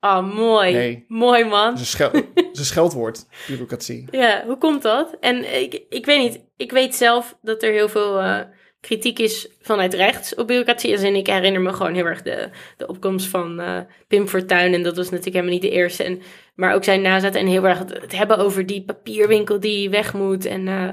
[0.06, 0.74] Ah, mooi.
[0.74, 1.06] Nee.
[1.08, 1.72] Mooi, man.
[1.78, 2.12] Een, schel
[2.52, 4.08] scheldwoord, bureaucratie.
[4.12, 5.18] Ja, hoe komt dat?
[5.20, 8.40] En ik, ik weet niet, ik weet zelf dat er heel veel eh,
[8.80, 10.92] kritiek is vanuit rechts op bureaucratie.
[10.92, 14.74] In, ik herinner me gewoon heel erg de, de opkomst van eh, Pim Fortuyn.
[14.74, 16.04] En dat was natuurlijk helemaal niet de eerste.
[16.04, 16.22] En,
[16.56, 20.14] maar ook zijn nazaten en heel erg het, het hebben over die papierwinkel die weg
[20.14, 20.46] moet.
[20.46, 20.90] En eh,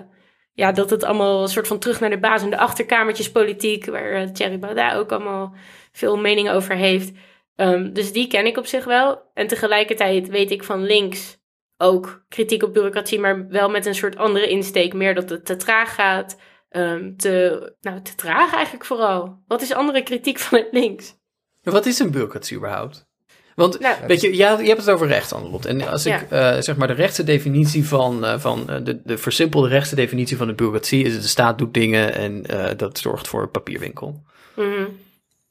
[0.52, 3.86] ja, dat het allemaal een soort van terug naar de basis en de achterkamertjespolitiek.
[3.86, 5.54] Waar Thierry Baudet ook allemaal
[5.92, 7.12] veel meningen over heeft.
[7.56, 9.22] Ehm, dus die ken ik op zich wel.
[9.34, 11.40] En tegelijkertijd weet ik van links
[11.76, 14.92] ook kritiek op bureaucratie, maar wel met een soort andere insteek.
[14.92, 16.36] Meer dat het te traag gaat.
[16.68, 19.42] ehm, te, nou, te traag eigenlijk vooral.
[19.46, 21.14] Wat is andere kritiek van het links?
[21.62, 23.06] wat is een bureaucratie überhaupt?
[23.54, 25.66] Want, Nou, weet je, ja, je hebt het over recht, Annelot.
[25.66, 26.54] En als ik, Ja.
[26.54, 30.36] eh, zeg maar, de rechtse definitie van, eh, van eh, de, de versimpelde rechtse definitie
[30.36, 32.42] van de bureaucratie is: de staat doet dingen en
[32.76, 34.22] dat zorgt voor een papierwinkel.
[34.56, 34.84] mhm.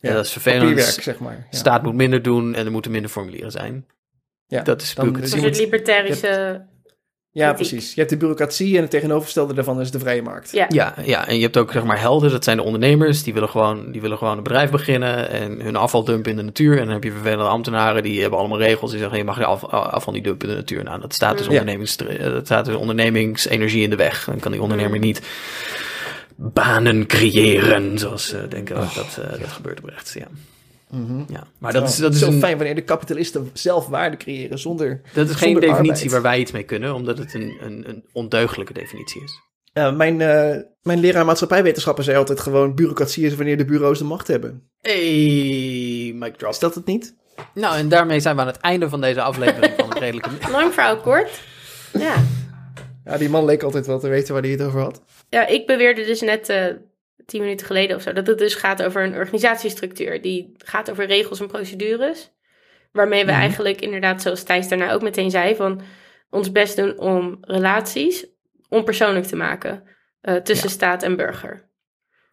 [0.02, 0.62] Ja, dat is vervelend.
[0.62, 1.48] Papierwerk, zeg maar.
[1.52, 1.58] Ja.
[1.58, 3.86] staat moet minder doen en er moeten minder formulieren zijn.
[4.48, 5.38] Ja, dat is dan- bureaucratie.
[5.38, 6.70] Een je soort moet- libertarische...
[7.34, 7.70] Ja, kritiek.
[7.70, 7.90] precies.
[7.94, 10.52] Je hebt de bureaucratie en het tegenovergestelde daarvan is de vrije markt.
[10.52, 10.66] Ja.
[10.70, 13.50] Ja, ja, en je hebt ook zeg maar helden, dat zijn de ondernemers, die willen
[13.50, 16.78] gewoon, die willen gewoon een bedrijf beginnen en hun afval dumpen in de natuur.
[16.78, 19.46] En dan heb je vervelende ambtenaren, die hebben allemaal regels, die zeggen je mag je
[19.46, 20.84] af- afval niet dumpen in de natuur.
[20.84, 21.52] Nou, dat staat dus, Ja.
[21.52, 24.26] ondernemings, dat staat dus ondernemingsenergie in de weg.
[24.26, 25.22] Dan kan die ondernemer niet
[26.42, 30.14] banen creëren, zoals uh, denken dat, uh, dat gebeurt oprecht.
[30.14, 30.28] Ja.
[30.90, 31.24] Mhm.
[31.28, 34.18] ja, maar dat Oh, is, dat is zo een, fijn wanneer de kapitalisten zelf waarde
[34.18, 35.02] creëren zonder...
[35.14, 36.12] dat is geen definitie arbeid.
[36.12, 39.40] waar wij iets mee kunnen, omdat het een, een, een ondeugelijke definitie is.
[39.74, 42.76] Ja, mijn, eh, mijn leraar maatschappijwetenschappen zei altijd gewoon...
[42.76, 44.70] bureaucratie is wanneer de bureaus de macht hebben.
[44.82, 46.52] Hey, mic drop.
[46.52, 47.16] Is dat het niet?
[47.54, 50.30] Nou, en daarmee zijn we aan het einde van deze aflevering van het redelijke...
[50.52, 51.42] Lang verhaal kort.
[51.94, 52.16] Ja.
[53.06, 55.02] Ja, die man leek altijd wel te weten waar hij het over had.
[55.32, 56.66] Ja, ik beweerde dus net eh,
[57.26, 58.14] tien minuten geleden of zo...
[58.14, 60.22] dat het dus gaat over een organisatiestructuur.
[60.22, 62.32] Die gaat over regels en procedures.
[62.92, 63.40] Waarmee we Mhm.
[63.42, 65.56] eigenlijk inderdaad, zoals Thijs daarna ook meteen zei...
[65.56, 65.82] van
[66.30, 68.26] ons best doen om relaties
[68.70, 69.84] onpersoonlijk te maken...
[70.22, 70.74] eh, tussen Ja.
[70.74, 71.70] staat en burger.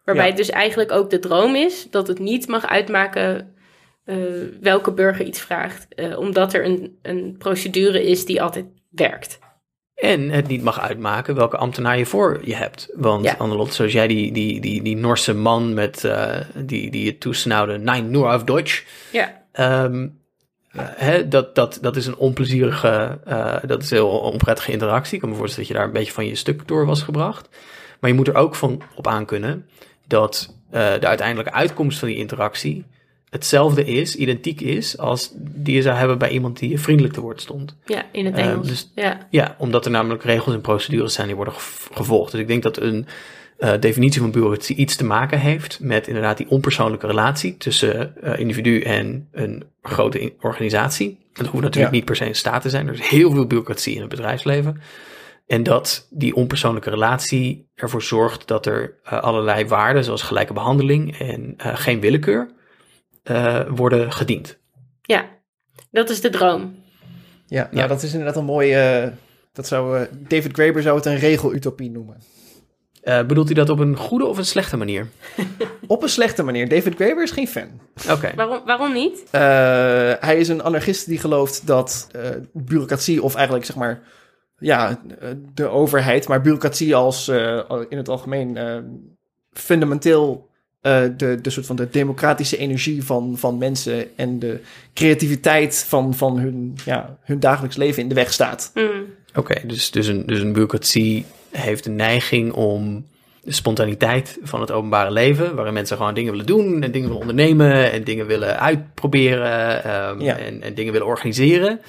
[0.03, 0.29] Waarbij Ja.
[0.29, 1.87] het dus eigenlijk ook de droom is...
[1.89, 3.55] dat het niet mag uitmaken
[4.05, 4.17] eh,
[4.61, 5.87] welke burger iets vraagt.
[6.17, 9.39] omdat er een, een procedure is die altijd werkt.
[9.99, 12.89] En het niet mag uitmaken welke ambtenaar je voor je hebt.
[12.95, 13.35] Want Ja.
[13.37, 17.77] Annelot, zoals jij die, die, die, die Norse man met, eh, die, die je toesnauwde,
[17.77, 18.83] nein, nur auf Deutsch.
[19.11, 20.07] Ja, Ehm,
[20.71, 25.13] eh, hè, dat, dat, dat is een onplezierige, eh, dat is een heel onprettige interactie.
[25.13, 27.49] Ik kan me voorstellen dat je daar een beetje van je stuk door was gebracht.
[27.99, 29.69] Maar je moet er ook van op aankunnen
[30.07, 32.85] dat eh, de uiteindelijke uitkomst van die interactie
[33.29, 37.21] hetzelfde is, identiek is, als die je zou hebben bij iemand die je vriendelijk te
[37.21, 37.75] woord stond.
[37.85, 38.67] ja in het Eh, Engels.
[38.67, 39.27] dus- ja.
[39.29, 42.31] Ja, omdat er namelijk regels en procedures zijn die worden gev- gevolgd.
[42.31, 43.05] Dus ik denk dat een
[43.57, 48.39] eh, definitie van bureaucratie iets te maken heeft met inderdaad die onpersoonlijke relatie tussen eh,
[48.39, 51.17] individu en een grote in- organisatie.
[51.33, 51.97] Dat hoeft natuurlijk Ja.
[51.97, 52.87] niet per se een staat te zijn.
[52.87, 54.81] Er is heel veel bureaucratie in het bedrijfsleven.
[55.47, 61.53] En dat die onpersoonlijke relatie ervoor zorgt dat er allerlei waarden, zoals gelijke behandeling en
[61.57, 62.49] eh, geen willekeur,
[63.29, 64.57] eh, worden gediend.
[65.01, 65.25] ja,
[65.91, 66.75] dat is de droom.
[67.45, 67.87] Ja, nou, Ja.
[67.87, 68.75] dat is inderdaad een mooie...
[68.75, 69.11] eh,
[69.53, 72.17] dat zou, eh, David Graeber zou het een regelutopie noemen.
[73.01, 75.07] Eh, bedoelt hij dat op een goede of een slechte manier?
[75.87, 76.69] Op een slechte manier.
[76.69, 77.67] David Graeber is geen fan.
[78.11, 78.31] Oké.
[78.35, 79.23] Waarom, waarom niet?
[79.31, 79.41] Eh,
[80.19, 84.01] hij is een anarchist die gelooft dat eh, bureaucratie, of eigenlijk zeg maar,
[84.57, 85.01] ja,
[85.53, 88.57] de overheid, maar bureaucratie als eh, in het algemeen
[89.51, 90.48] fundamenteel
[90.81, 94.59] eh, de, de soort van de democratische energie van, van mensen en de
[94.93, 98.71] creativiteit van, van hun, ja, hun dagelijks leven in de weg staat.
[98.73, 99.05] Hmm.
[99.35, 103.05] Oké, dus, dus, een, dus een bureaucratie heeft een neiging om
[103.41, 107.21] de spontaniteit van het openbare leven, waarin mensen gewoon dingen willen doen en dingen willen
[107.21, 110.37] ondernemen en dingen willen uitproberen ehm, Ja.
[110.37, 111.81] en, en dingen willen organiseren,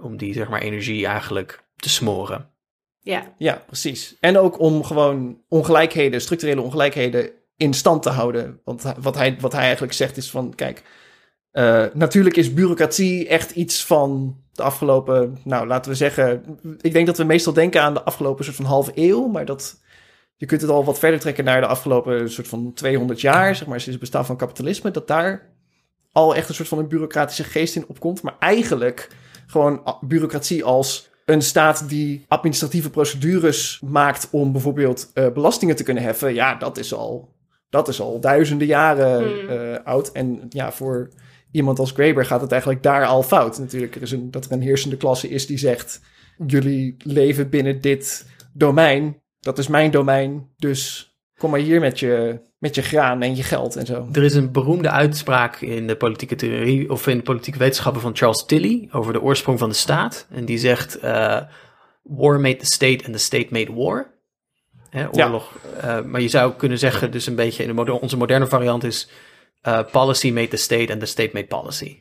[0.00, 2.48] om die zeg maar energie eigenlijk te smoren.
[3.00, 4.16] Ja, Ja, precies.
[4.20, 8.60] En ook om gewoon ongelijkheden, structurele ongelijkheden in stand te houden.
[8.64, 10.82] Want wat hij, wat hij eigenlijk zegt is van, kijk,
[11.50, 17.06] eh, natuurlijk is bureaucratie echt iets van de afgelopen, nou laten we zeggen, ik denk
[17.06, 19.82] dat we meestal denken aan de afgelopen soort van halve eeuw, maar dat
[20.36, 23.66] je kunt het al wat verder trekken naar de afgelopen soort van 200 jaar, zeg
[23.66, 25.52] maar, sinds het bestaan van kapitalisme, dat daar
[26.12, 28.22] al echt een soort van een bureaucratische geest in opkomt.
[28.22, 29.08] Maar eigenlijk
[29.46, 36.02] gewoon bureaucratie als een staat die administratieve procedures maakt om bijvoorbeeld eh, belastingen te kunnen
[36.02, 36.34] heffen.
[36.34, 37.34] Ja, dat is al,
[37.74, 39.48] dat is al duizenden jaren Hmm.
[39.48, 40.12] eh, oud.
[40.12, 41.08] En ja, voor
[41.50, 43.58] iemand als Graeber gaat het eigenlijk daar al fout.
[43.58, 46.00] Natuurlijk, er is een, dat er een heersende klasse is die zegt...
[46.46, 49.22] jullie leven binnen dit domein.
[49.40, 53.42] Dat is mijn domein, dus kom maar hier met je, met je graan en je
[53.42, 54.08] geld en zo.
[54.12, 58.16] Er is een beroemde uitspraak in de politieke theorie of in de politieke wetenschappen van
[58.16, 60.26] Charles Tilly over de oorsprong van de staat.
[60.30, 61.40] En die zegt: eh,
[62.02, 64.13] War made the state and the state made war.
[64.94, 65.24] Hè, Ja.
[65.24, 65.52] oorlog.
[65.80, 68.84] eh, maar je zou kunnen zeggen, dus een beetje in de moder- onze moderne variant
[68.84, 69.08] is:
[69.60, 71.98] eh, Policy made the state and the state made policy.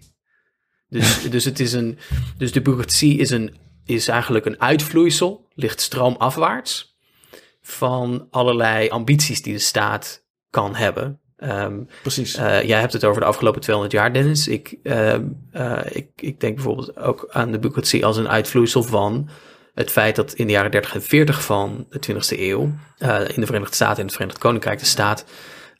[0.89, 1.97] Dus, dus, het is een,
[2.37, 6.97] dus de bureaucratie is, een, is eigenlijk een uitvloeisel, ligt stroomafwaarts
[7.61, 11.19] van allerlei ambities die de staat kan hebben.
[11.37, 12.35] Ehm, Precies.
[12.35, 14.47] eh, jij hebt het over de afgelopen 200 jaar, Dennis.
[14.47, 19.29] Ik, ehm, eh, ik, ik denk bijvoorbeeld ook aan de bureaucratie als een uitvloeisel van
[19.73, 23.39] het feit dat in de jaren 30 en 40 van de 20e eeuw eh, in
[23.39, 25.25] de Verenigde Staten en het Verenigd Koninkrijk de staat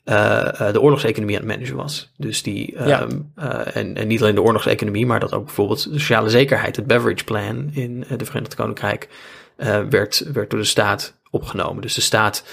[0.04, 2.12] eh, eh, de oorlogseconomie aan het managen was.
[2.16, 3.06] Dus die, ehm, Ja.
[3.34, 6.86] eh, en, en niet alleen de oorlogseconomie, maar dat ook bijvoorbeeld de sociale zekerheid, het
[6.86, 9.08] Beveridge Plan in de Verenigd Koninkrijk,
[9.90, 11.82] werd, werd door de staat opgenomen.
[11.82, 12.44] Dus de staat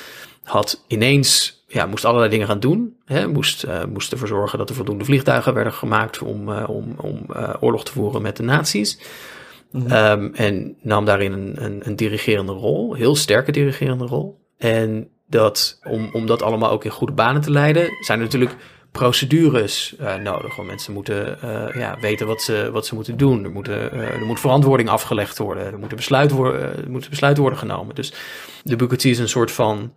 [0.43, 2.95] had ineens, ja, moest allerlei dingen gaan doen.
[3.05, 6.93] Hè, moest, uh, moest ervoor zorgen dat er voldoende vliegtuigen werden gemaakt om, uh, om,
[6.97, 8.97] om uh, oorlog te voeren met de nazi's.
[9.71, 9.91] Mm-hmm.
[9.91, 14.39] Um, en nam daarin een, een, een dirigerende rol, heel sterke dirigerende rol.
[14.57, 18.55] En dat, om, om dat allemaal ook in goede banen te leiden, zijn er natuurlijk
[18.91, 20.55] procedures uh, nodig.
[20.55, 23.43] Want mensen moeten uh, ja, weten wat ze, wat ze moeten doen.
[23.43, 25.65] Er, moeten, uh, er moet verantwoording afgelegd worden.
[25.65, 27.95] Er moeten besluiten worden, moeten besluiten worden genomen.
[27.95, 28.09] Dus
[28.63, 29.93] de bureaucratie is een soort van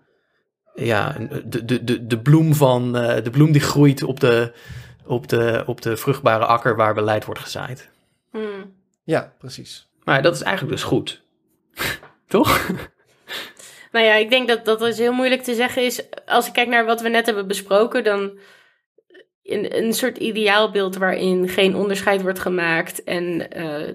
[0.75, 4.53] ja, de, de, de, de bloem van de bloem die groeit op de,
[5.07, 7.91] op, de, op de vruchtbare akker waar beleid wordt gezaaid.
[8.31, 8.83] Hmm.
[9.05, 9.89] Ja, precies.
[10.05, 11.23] Maar dat is eigenlijk dus goed.
[12.29, 12.71] Toch?
[13.93, 16.03] Nou ja, ik denk dat dat is heel moeilijk te zeggen is.
[16.27, 18.39] Als ik kijk naar wat we net hebben besproken, dan
[19.43, 23.89] een, een soort ideaalbeeld waarin geen onderscheid wordt gemaakt en uh,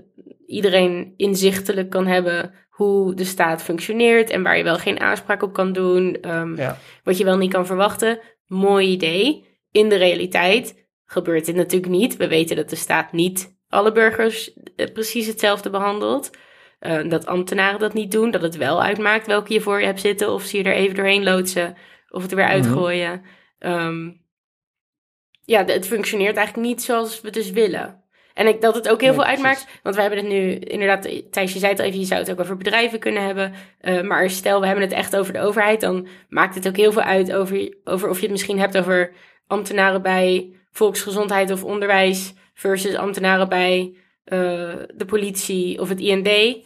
[0.46, 5.54] iedereen inzichtelijk kan hebben hoe de staat functioneert en waar je wel geen aanspraak op
[5.54, 6.78] kan doen, um, Ja.
[7.04, 8.20] wat je wel niet kan verwachten.
[8.46, 9.48] Mooi idee.
[9.72, 12.18] In de realiteit gebeurt dit natuurlijk niet.
[12.18, 16.30] We weten dat de staat niet alle burgers uh, precies hetzelfde behandelt.
[16.80, 20.00] Uh, dat ambtenaren dat niet doen, dat het wel uitmaakt welke je voor je hebt
[20.00, 21.78] zitten, of ze je er even doorheen loodsen,
[22.10, 23.22] of het er weer uitgooien.
[23.60, 24.22] Um,
[25.42, 28.04] ja, het functioneert eigenlijk niet zoals we dus willen.
[28.34, 29.80] En ik, dat het ook heel Nee, veel uitmaakt, precies.
[29.84, 32.32] want we hebben het nu inderdaad, Thijs, je zei het al even, je zou het
[32.32, 33.54] ook over bedrijven kunnen hebben.
[33.82, 36.92] Uh, maar stel, we hebben het echt over de overheid, dan maakt het ook heel
[36.92, 39.14] veel uit over, over of je het misschien hebt over
[39.48, 43.94] ambtenaren bij volksgezondheid of onderwijs versus ambtenaren bij
[44.26, 46.58] uh, de politie of het IND.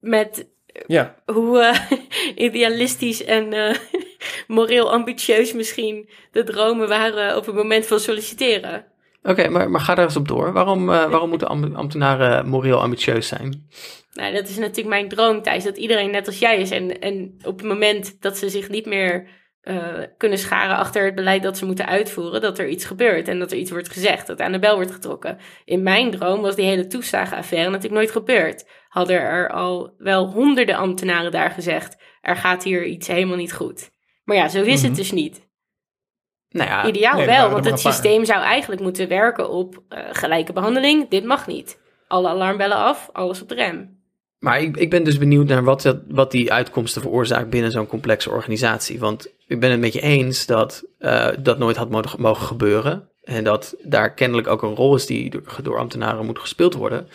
[0.00, 0.48] Met
[0.86, 1.14] Ja.
[1.26, 1.98] hoe uh,
[2.46, 3.74] idealistisch en uh,
[4.58, 8.84] moreel ambitieus misschien de dromen waren op het moment van solliciteren.
[9.22, 10.52] Oké, okay, maar, maar ga daar eens op door.
[10.52, 13.68] Waarom, uh, waarom moeten ambtenaren moreel ambitieus zijn?
[14.12, 16.70] Nou, dat is natuurlijk mijn droom, Thijs, dat iedereen net als jij is.
[16.70, 19.28] En, en op het moment dat ze zich niet meer
[19.62, 23.38] uh, kunnen scharen achter het beleid dat ze moeten uitvoeren, dat er iets gebeurt en
[23.38, 25.38] dat er iets wordt gezegd, dat aan de bel wordt getrokken.
[25.64, 28.68] In mijn droom was die hele toeslagenaffaire natuurlijk nooit gebeurd.
[28.88, 33.90] Hadden er al wel honderden ambtenaren daar gezegd, er gaat hier iets helemaal niet goed.
[34.24, 35.50] Maar ja, zo is het dus niet.
[36.48, 40.52] Nou ja, Ideaal nee, wel, want het systeem zou eigenlijk moeten werken op uh, gelijke
[40.52, 41.08] behandeling.
[41.08, 41.80] Dit mag niet.
[42.08, 44.01] Alle alarmbellen af, alles op de rem.
[44.42, 47.86] Maar ik, ik ben dus benieuwd naar wat, dat, wat die uitkomsten veroorzaakt binnen zo'n
[47.86, 48.98] complexe organisatie.
[48.98, 53.08] Want ik ben het met je eens dat eh, dat nooit had mogen, mogen gebeuren.
[53.22, 57.08] En dat daar kennelijk ook een rol is die door, door ambtenaren moet gespeeld worden.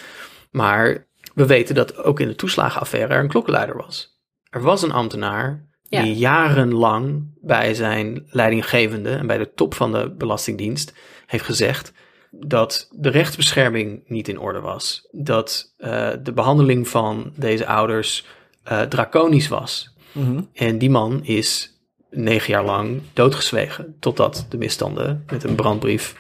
[0.52, 4.20] Maar we weten dat ook in de toeslagenaffaire er een klokkenluider was.
[4.50, 6.02] Er was een ambtenaar Ja.
[6.02, 10.94] die jarenlang bij zijn leidinggevende en bij de top van de Belastingdienst
[11.26, 11.94] heeft gezegd
[12.32, 15.08] dat de rechtsbescherming niet in orde was.
[15.12, 18.26] Dat eh, de behandeling van deze ouders
[18.64, 19.96] eh, draconisch was.
[20.12, 20.42] Mhm.
[20.54, 23.96] En die man is negen jaar lang doodgezwegen.
[24.00, 26.16] Totdat de misstanden met een brandbrief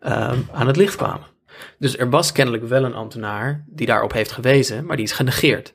[0.00, 1.26] ehm, aan het licht kwamen.
[1.78, 5.74] Dus er was kennelijk wel een ambtenaar die daarop heeft gewezen, maar die is genegeerd.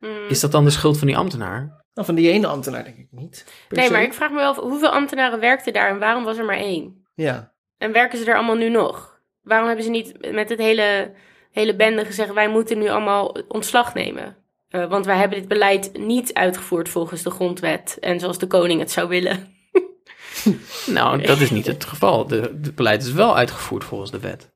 [0.00, 0.08] Mm.
[0.28, 1.84] Is dat dan de schuld van die ambtenaar?
[1.94, 3.44] Nou, van die ene ambtenaar denk ik niet.
[3.68, 3.92] per Nee, se.
[3.92, 6.56] maar ik vraag me wel af, hoeveel ambtenaren werkten daar en waarom was er maar
[6.56, 7.06] één?
[7.14, 7.52] Ja.
[7.78, 9.20] En werken ze er allemaal nu nog?
[9.42, 11.12] Waarom hebben ze niet met het hele,
[11.50, 14.36] hele bende gezegd, wij moeten nu allemaal ontslag nemen?
[14.68, 18.80] Eh, want wij hebben dit beleid niet uitgevoerd volgens de grondwet en zoals de koning
[18.80, 19.46] het zou willen.
[20.86, 22.26] Nou, dat is niet het geval.
[22.26, 24.50] De, het beleid is wel uitgevoerd volgens de wet.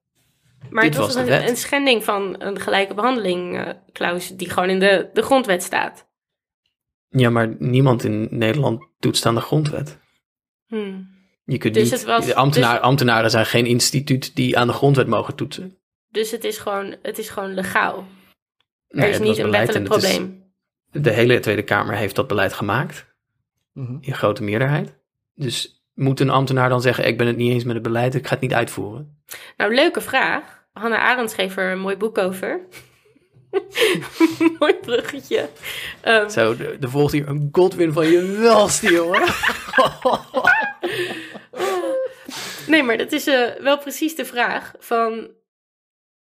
[0.70, 4.78] Maar Dit het was, een, schending van een gelijke behandeling eh, clause die gewoon in
[4.78, 6.06] de, de grondwet staat.
[7.08, 9.98] Ja, maar niemand in Nederland toetst aan de grondwet.
[10.66, 11.11] Hmm.
[11.44, 14.72] Je kunt Dus niet, het was- ambtenaar, dus- ambtenaren zijn geen instituut die aan de
[14.72, 15.76] grondwet mogen toetsen.
[16.10, 18.06] Dus het is gewoon, het is gewoon legaal.
[18.88, 20.40] Nee, er is niet een beleid wettelijk en het is- probleem.
[20.90, 23.06] de hele Tweede Kamer heeft dat beleid gemaakt,
[23.72, 23.96] Mhm.
[24.00, 24.94] in grote meerderheid.
[25.34, 28.26] Dus moet een ambtenaar dan zeggen, ik ben het niet eens met het beleid, ik
[28.26, 29.22] ga het niet uitvoeren?
[29.56, 30.60] Nou, leuke vraag.
[30.72, 32.60] Hannah Arendt schreef er een mooi boek over.
[34.58, 35.48] mooi bruggetje.
[36.00, 39.22] Ehm, Zo, er er volgt hier een Godwin van je welste, jongen.
[42.66, 45.30] nee, maar dat is eh, wel precies de vraag van...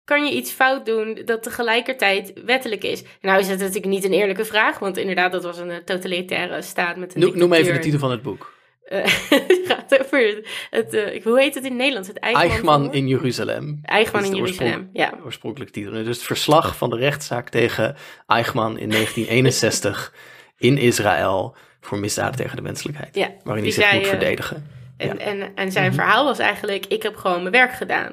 [0.05, 3.02] Kan je iets fout doen dat tegelijkertijd wettelijk is?
[3.20, 6.62] Nou is het natuurlijk niet een eerlijke vraag, want inderdaad, dat was een eh, totalitaire
[6.62, 8.55] staat met een Noem, noem even de titel van het boek.
[8.87, 12.09] Eh, het gaat over het, eh, hoe heet het in het Nederlands?
[12.09, 13.79] Het Eichmann, Eichmann in Jeruzalem.
[13.83, 15.18] Eichmann in Jeruzalem, ja.
[15.24, 15.92] Oorspronkelijke titel.
[15.92, 20.14] Dus het verslag van de rechtszaak tegen Eichmann in 1961
[20.57, 23.14] in Israël voor misdaden tegen de menselijkheid.
[23.14, 24.66] Ja, waarin hij zich moet eh, verdedigen.
[24.96, 25.16] En, Ja.
[25.16, 28.12] en, en zijn verhaal was eigenlijk, ik heb gewoon mijn werk gedaan.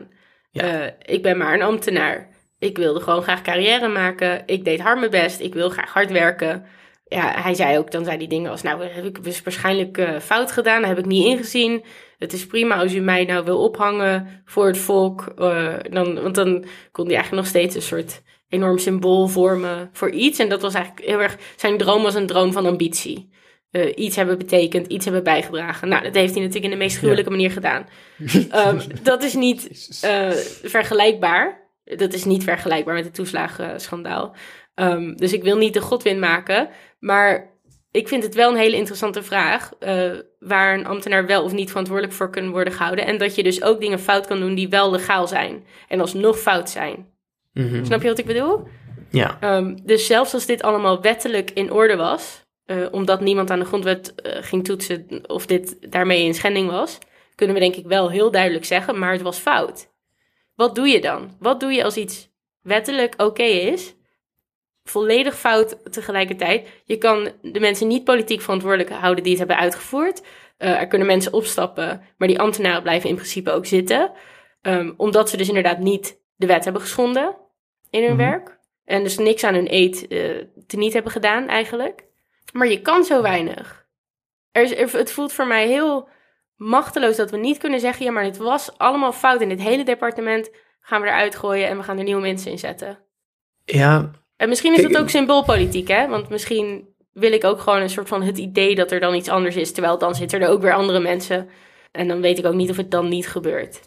[0.51, 0.61] Ja.
[0.63, 2.29] Eh, ik ben maar een ambtenaar.
[2.59, 4.43] Ik wilde gewoon graag carrière maken.
[4.45, 5.39] Ik deed hard mijn best.
[5.39, 6.65] Ik wil graag hard werken.
[7.05, 10.19] Ja, hij zei ook, dan zei die dingen als, nou heb ik dus waarschijnlijk eh,
[10.19, 10.79] fout gedaan.
[10.79, 11.83] Dat heb ik niet ingezien.
[12.17, 15.33] Het is prima als u mij nou wil ophangen voor het volk.
[15.91, 20.39] dan, want dan kon hij eigenlijk nog steeds een soort enorm symbool vormen voor iets.
[20.39, 23.29] En dat was eigenlijk heel erg, zijn droom was een droom van ambitie.
[23.73, 25.87] Eh, iets hebben betekend, iets hebben bijgedragen.
[25.87, 27.85] Nou, dat heeft hij natuurlijk in de meest gruwelijke manier gedaan.
[28.49, 30.29] Ehm, dat is niet eh,
[30.63, 31.61] vergelijkbaar.
[31.83, 34.35] Dat is niet vergelijkbaar met het toeslagenschandaal.
[34.75, 36.69] Ehm, dus ik wil niet de godwin maken.
[36.99, 37.51] Maar
[37.91, 39.71] ik vind het wel een hele interessante vraag.
[39.79, 43.05] eh, waar een ambtenaar wel of niet verantwoordelijk voor kunnen worden gehouden.
[43.05, 45.65] En dat je dus ook dingen fout kan doen die wel legaal zijn.
[45.87, 47.07] En alsnog fout zijn.
[47.53, 47.85] Mhm.
[47.85, 48.67] Snap je wat ik bedoel?
[49.09, 49.37] Ja.
[49.39, 52.42] Ehm, dus zelfs als dit allemaal wettelijk in orde was,
[52.73, 56.97] eh, omdat niemand aan de grondwet eh, ging toetsen of dit daarmee in schending was,
[57.35, 59.91] kunnen we denk ik wel heel duidelijk zeggen, maar het was fout.
[60.55, 61.35] Wat doe je dan?
[61.39, 62.29] Wat doe je als iets
[62.61, 63.95] wettelijk oké is,
[64.83, 66.67] volledig fout tegelijkertijd?
[66.85, 70.21] Je kan de mensen niet politiek verantwoordelijk houden die het hebben uitgevoerd.
[70.57, 74.11] Eh, er kunnen mensen opstappen, maar die ambtenaren blijven in principe ook zitten,
[74.61, 77.35] Ehm, omdat ze dus inderdaad niet de wet hebben geschonden
[77.89, 78.29] in hun Mhm.
[78.29, 78.59] werk.
[78.85, 80.09] En dus niks aan hun eet
[80.67, 82.05] te niet hebben gedaan eigenlijk.
[82.53, 83.85] Maar je kan zo weinig.
[84.51, 86.09] Er is, er- het voelt voor mij heel
[86.55, 88.05] machteloos dat we niet kunnen zeggen...
[88.05, 90.49] ja, maar dit was allemaal fout in dit hele departement.
[90.79, 92.99] Gaan we eruit gooien en we gaan er nieuwe mensen in zetten.
[93.65, 96.07] Ja, En misschien is dat ook symboolpolitiek, hè?
[96.07, 99.29] Want misschien wil ik ook gewoon een soort van het idee dat er dan iets
[99.29, 99.71] anders is...
[99.71, 101.49] terwijl dan zitten er ook weer andere mensen.
[101.91, 103.79] En dan weet ik ook niet of het dan niet gebeurt.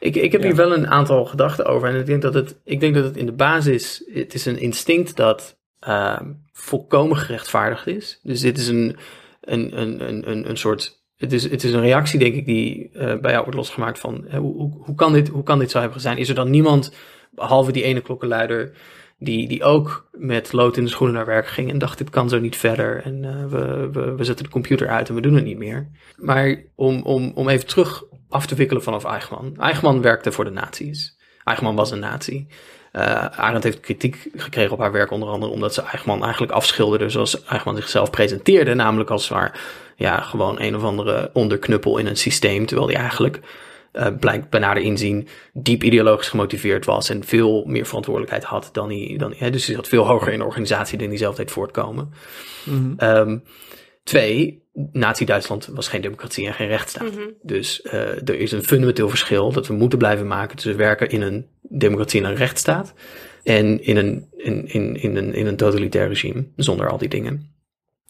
[0.00, 0.46] Ik, ik heb Ja.
[0.46, 1.88] hier wel een aantal gedachten over.
[1.88, 4.58] En ik denk dat het, ik denk dat het in de basis, het is een
[4.58, 8.20] instinct dat ehm, volkomen gerechtvaardigd is.
[8.22, 8.96] Dus dit is een,
[9.40, 12.90] een, een, een, een, een soort, het is, het is een reactie denk ik die
[12.92, 15.70] eh, bij jou wordt losgemaakt van, hè, hoe, hoe, hoe, kan dit, hoe kan dit
[15.70, 16.18] zo hebben zijn?
[16.18, 16.94] Is er dan niemand,
[17.30, 18.72] behalve die ene klokkenluider,
[19.18, 22.28] die, die ook met lood in de schoenen naar werk ging en dacht, dit kan
[22.28, 23.02] zo niet verder.
[23.02, 25.90] En eh, we, we, we zetten de computer uit en we doen het niet meer.
[26.16, 29.56] Maar om, om, om even terug af te wikkelen vanaf Eichmann.
[29.56, 31.16] Eichmann werkte voor de nazi's.
[31.44, 32.46] Eichmann was een nazi.
[32.94, 37.08] Eh Arendt heeft kritiek gekregen op haar werk, onder andere omdat ze Eichmann eigenlijk afschilderde
[37.08, 38.74] zoals Eichmann zichzelf presenteerde.
[38.74, 39.60] Namelijk als waar,
[39.96, 42.66] ja, gewoon een of andere onderknuppel in een systeem.
[42.66, 43.40] Terwijl hij eigenlijk
[43.92, 48.88] eh, blijkt bij nader inzien diep ideologisch gemotiveerd was en veel meer verantwoordelijkheid had dan
[48.88, 49.14] hij.
[49.18, 52.12] Dan, hè, dus hij zat veel hoger in de organisatie dan hij zelf deed voortkomen.
[52.96, 53.38] Ehm,
[54.04, 57.10] twee, Nazi-Duitsland was geen democratie en geen rechtsstaat.
[57.12, 57.20] Mhm.
[57.42, 61.22] Dus eh, er is een fundamenteel verschil dat we moeten blijven maken tussen werken in
[61.22, 62.92] een democratie en een rechtsstaat
[63.42, 67.52] en in een, in, in, in een, in een totalitair regime zonder al die dingen.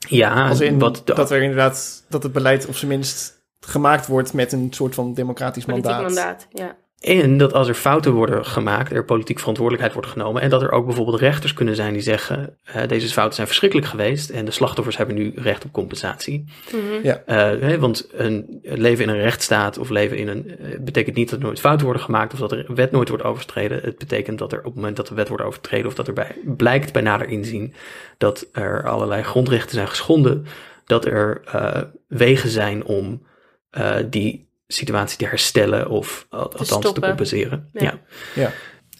[0.08, 4.06] Ja, Als in wat de- dat er inderdaad, dat het beleid op zijn minst gemaakt
[4.06, 6.14] wordt met een soort van democratisch Politiek mandaat.
[6.14, 6.76] mandaat, ja.
[7.04, 10.42] En dat als er fouten worden gemaakt, er politiek verantwoordelijkheid wordt genomen.
[10.42, 13.88] En dat er ook bijvoorbeeld rechters kunnen zijn die zeggen: eh, deze fouten zijn verschrikkelijk
[13.88, 16.44] geweest en de slachtoffers hebben nu recht op compensatie.
[16.72, 17.06] Mhm.
[17.26, 20.58] Eh, hè, want een, leven in een rechtsstaat of leven in een.
[20.58, 23.24] eh, betekent niet dat er nooit fouten worden gemaakt of dat er wet nooit wordt
[23.24, 23.80] overtreden.
[23.82, 26.14] Het betekent dat er op het moment dat de wet wordt overtreden of dat er
[26.14, 27.74] bij, blijkt bij nader inzien
[28.18, 30.46] dat er allerlei grondrechten zijn geschonden,
[30.86, 33.22] dat er eh, wegen zijn om
[33.70, 37.68] eh, die situatie te herstellen of al- althans te compenseren.
[37.72, 37.82] Ja.
[37.82, 38.00] Ja.
[38.34, 38.52] Ja.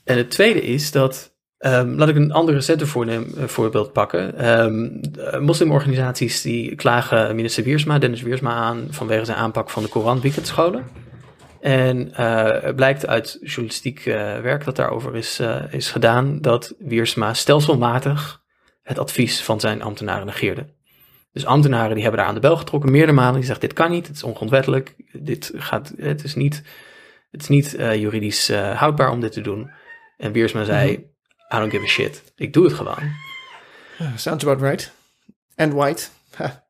[0.05, 4.39] En het tweede is dat, ehm, laat ik een andere recente eh, voorbeeld pakken.
[4.39, 4.85] Ehm,
[5.19, 10.21] eh, moslimorganisaties die klagen minister Wiersma, Dennis Wiersma aan vanwege zijn aanpak van de Koran
[10.21, 10.85] weekendscholen.
[11.61, 14.03] En eh, er blijkt uit journalistiek
[14.43, 18.43] werk dat daarover is, eh, is gedaan dat Wiersma stelselmatig
[18.83, 20.67] het advies van zijn ambtenaren negeerde.
[21.35, 23.35] Dus ambtenaren die hebben daar aan de bel getrokken meerdere malen.
[23.35, 26.63] Die zeggen dit kan niet, het is ongrondwettelijk, dit gaat, het is niet,
[27.31, 29.71] het is niet eh, juridisch eh, houdbaar om dit te doen.
[30.17, 30.91] En Wiersma zei,
[31.55, 33.13] I don't give a shit, ik doe het gewoon.
[34.01, 34.93] Uh, Sounds about right.
[35.57, 36.07] And white.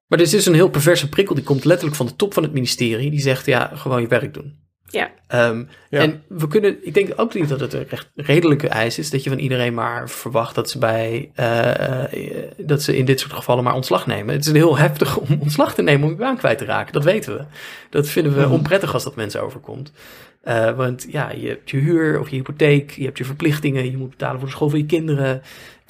[0.07, 2.43] Maar dit is dus een heel perverse prikkel, die komt letterlijk van de top van
[2.43, 3.11] het ministerie.
[3.11, 4.64] Die zegt, ja, gewoon je werk doen.
[4.95, 5.11] Ja.
[5.27, 6.01] Ehm, Ja.
[6.01, 9.25] En we kunnen, ik denk ook niet dat het een recht redelijke eis is, dat
[9.25, 13.33] je van iedereen maar verwacht dat ze bij, eh, eh, dat ze in dit soort
[13.33, 14.35] gevallen maar ontslag nemen.
[14.35, 17.05] Het is heel heftig om ontslag te nemen om je baan kwijt te raken, dat
[17.05, 17.45] weten we.
[17.91, 19.93] Dat vinden we onprettig als dat mensen overkomt.
[20.43, 23.97] Eh, want ja, je hebt je huur of je hypotheek, je hebt je verplichtingen, je
[23.97, 25.43] moet betalen voor de school van je kinderen.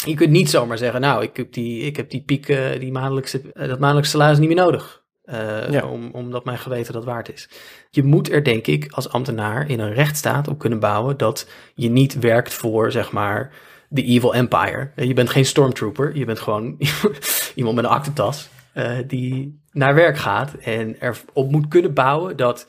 [0.07, 2.47] Je kunt niet zomaar zeggen, nou, ik heb die, ik heb die piek,
[2.79, 5.04] die maandelijkse, dat maandelijkse salaris niet meer nodig.
[5.25, 5.87] Eh, Ja.
[5.87, 7.49] om, omdat mijn geweten dat waard is.
[7.91, 11.91] Je moet er, denk ik, als ambtenaar in een rechtsstaat op kunnen bouwen dat je
[11.91, 13.53] niet werkt voor, zeg maar,
[13.89, 14.91] de evil empire.
[14.95, 16.77] Eh, Je bent geen stormtrooper, je bent gewoon
[17.55, 22.67] iemand met een aktentas eh, die naar werk gaat en erop moet kunnen bouwen dat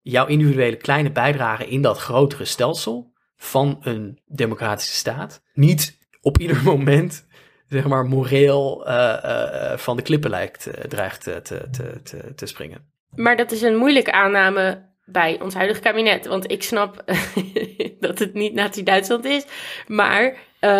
[0.00, 6.62] jouw individuele kleine bijdrage in dat grotere stelsel van een democratische staat niet op ieder
[6.72, 7.26] moment
[7.68, 11.68] zeg maar moreel eh, eh, eh, van de klippen lijkt, dreigt te, te,
[12.02, 12.90] te, te springen.
[13.14, 16.26] Maar dat is een moeilijke aanname bij ons huidige kabinet.
[16.26, 17.04] Want ik snap
[18.00, 19.46] dat het niet Nazi-Duitsland is.
[19.86, 20.36] Maar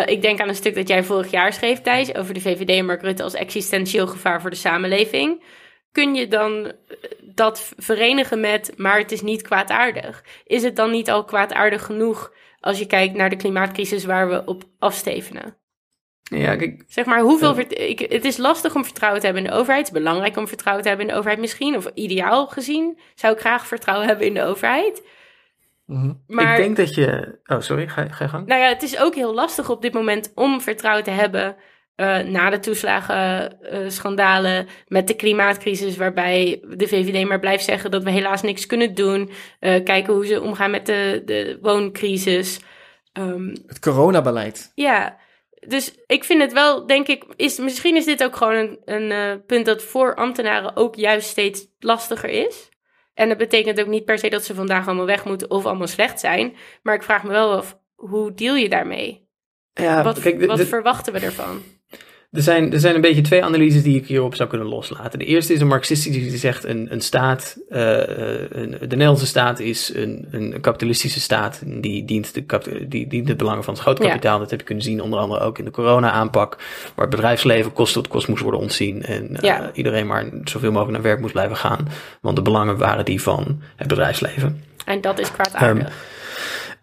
[0.06, 2.86] ik denk aan een stuk dat jij vorig jaar schreef, Thijs, over de VVD en
[2.86, 5.44] Mark Rutte als existentieel gevaar voor de samenleving.
[5.92, 6.72] Kun je dan
[7.34, 10.24] dat verenigen met, maar het is niet kwaadaardig?
[10.44, 14.42] Is het dan niet al kwaadaardig genoeg als je kijkt naar de klimaatcrisis waar we
[14.44, 15.56] op afstevenen?
[16.30, 17.54] Ja, kijk, Zeg maar, hoeveel Ja.
[17.54, 19.86] vert- ik, het is lastig om vertrouwen te hebben in de overheid.
[19.86, 21.76] Het is belangrijk om vertrouwen te hebben in de overheid misschien.
[21.76, 25.02] Of ideaal gezien zou ik graag vertrouwen hebben in de overheid.
[25.86, 26.12] Mhm.
[26.26, 27.38] Maar ik denk dat je...
[27.46, 28.46] Oh, sorry, ga, ga je gang?
[28.46, 31.56] nou ja, het is ook heel lastig op dit moment om vertrouwen te hebben...
[31.94, 35.96] eh, na de toeslagenschandalen, met de klimaatcrisis...
[35.96, 39.30] waarbij de VVD maar blijft zeggen dat we helaas niks kunnen doen.
[39.60, 42.60] Eh, kijken hoe ze omgaan met de, de wooncrisis.
[43.12, 44.72] Ehm, Het coronabeleid.
[44.74, 45.16] ja,
[45.66, 49.10] dus ik vind het wel, denk ik, is, misschien is dit ook gewoon een, een
[49.10, 52.68] eh, punt dat voor ambtenaren ook juist steeds lastiger is.
[53.14, 55.86] En dat betekent ook niet per se dat ze vandaag allemaal weg moeten of allemaal
[55.86, 56.56] slecht zijn.
[56.82, 59.28] Maar ik vraag me wel af, hoe deal je daarmee?
[59.72, 61.62] Ja, wat kijk, wat verwachten we ervan?
[62.38, 65.18] Er zijn, er zijn een beetje twee analyses die ik hierop zou kunnen loslaten.
[65.18, 69.26] De eerste is een marxistische die zegt een, een staat, eh, eh, een, de Nederlandse
[69.26, 71.62] staat is een, een kapitalistische staat.
[71.64, 74.08] Die dient, de die dient de belangen van het grote Ja.
[74.08, 74.38] kapitaal.
[74.38, 76.56] Dat heb je kunnen zien onder andere ook in de corona-aanpak.
[76.94, 79.02] Waar het bedrijfsleven kost tot kost moest worden ontzien.
[79.02, 79.70] En eh, Ja.
[79.72, 81.88] iedereen maar zoveel mogelijk naar werk moest blijven gaan.
[82.20, 84.62] Want de belangen waren die van het bedrijfsleven.
[84.84, 85.92] En dat is kwaadaardig.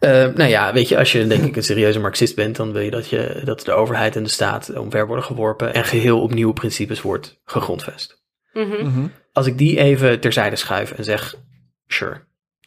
[0.05, 2.81] Eh, nou ja, weet je, als je denk ik een serieuze marxist bent, dan wil
[2.81, 6.33] je dat, je dat de overheid en de staat omver worden geworpen en geheel op
[6.33, 8.23] nieuwe principes wordt gegrondvest.
[8.53, 8.85] Mhm.
[8.85, 9.07] Mhm.
[9.31, 11.35] Als ik die even terzijde schuif en zeg,
[11.87, 12.21] sure,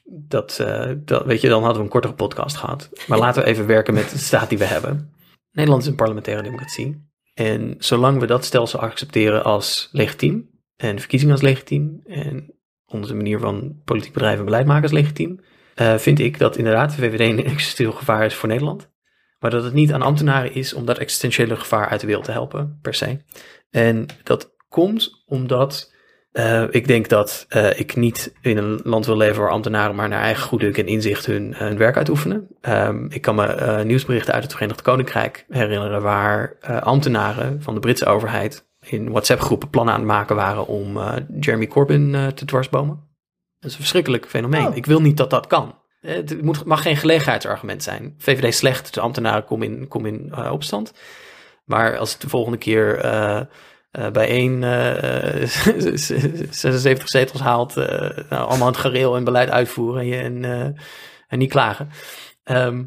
[0.04, 2.90] dat, eh, dat, weet je, dan hadden we een kortere podcast gehad.
[3.06, 5.12] Maar laten we even werken met de staat die we hebben.
[5.52, 7.06] Nederland is een parlementaire democratie.
[7.34, 12.54] En zolang we dat stelsel accepteren als legitiem, en verkiezingen als legitiem, en
[12.86, 15.40] onze manier van politiek bedrijven en beleid maken als legitiem,
[15.78, 18.90] eh, vind ik dat inderdaad de VVD een existentieel gevaar is voor Nederland.
[19.38, 22.32] Maar dat het niet aan ambtenaren is om dat existentiële gevaar uit de wereld te
[22.32, 23.18] helpen, per se.
[23.70, 25.96] En dat komt omdat
[26.32, 30.08] Eh, ik denk dat eh, ik niet in een land wil leven waar ambtenaren maar
[30.08, 32.48] naar eigen goeddunk en inzicht hun, hun werk uitoefenen.
[32.60, 38.06] Ehm, ik kan me nieuwsberichten uit het Verenigd Koninkrijk herinneren waar ambtenaren van de Britse
[38.06, 40.98] overheid in WhatsApp-groepen plannen aan het maken waren om
[41.40, 43.07] Jeremy Corbyn te dwarsbomen.
[43.60, 44.66] Dat is een verschrikkelijk fenomeen.
[44.66, 44.76] Oh.
[44.76, 45.78] Ik wil niet dat dat kan.
[46.00, 48.14] Eh, Het moet, mag geen gelegenheidsargument zijn.
[48.18, 50.92] VVD slecht, de ambtenaren komen in, komen in eh, opstand.
[51.68, 53.40] Maar als het de volgende keer eh,
[53.90, 55.46] eh, bij één eh,
[56.50, 60.76] 76 zetels haalt, nou, allemaal het gareel en beleid uitvoeren en, je, en,
[61.28, 61.90] en niet klagen.
[62.44, 62.84] Ehm,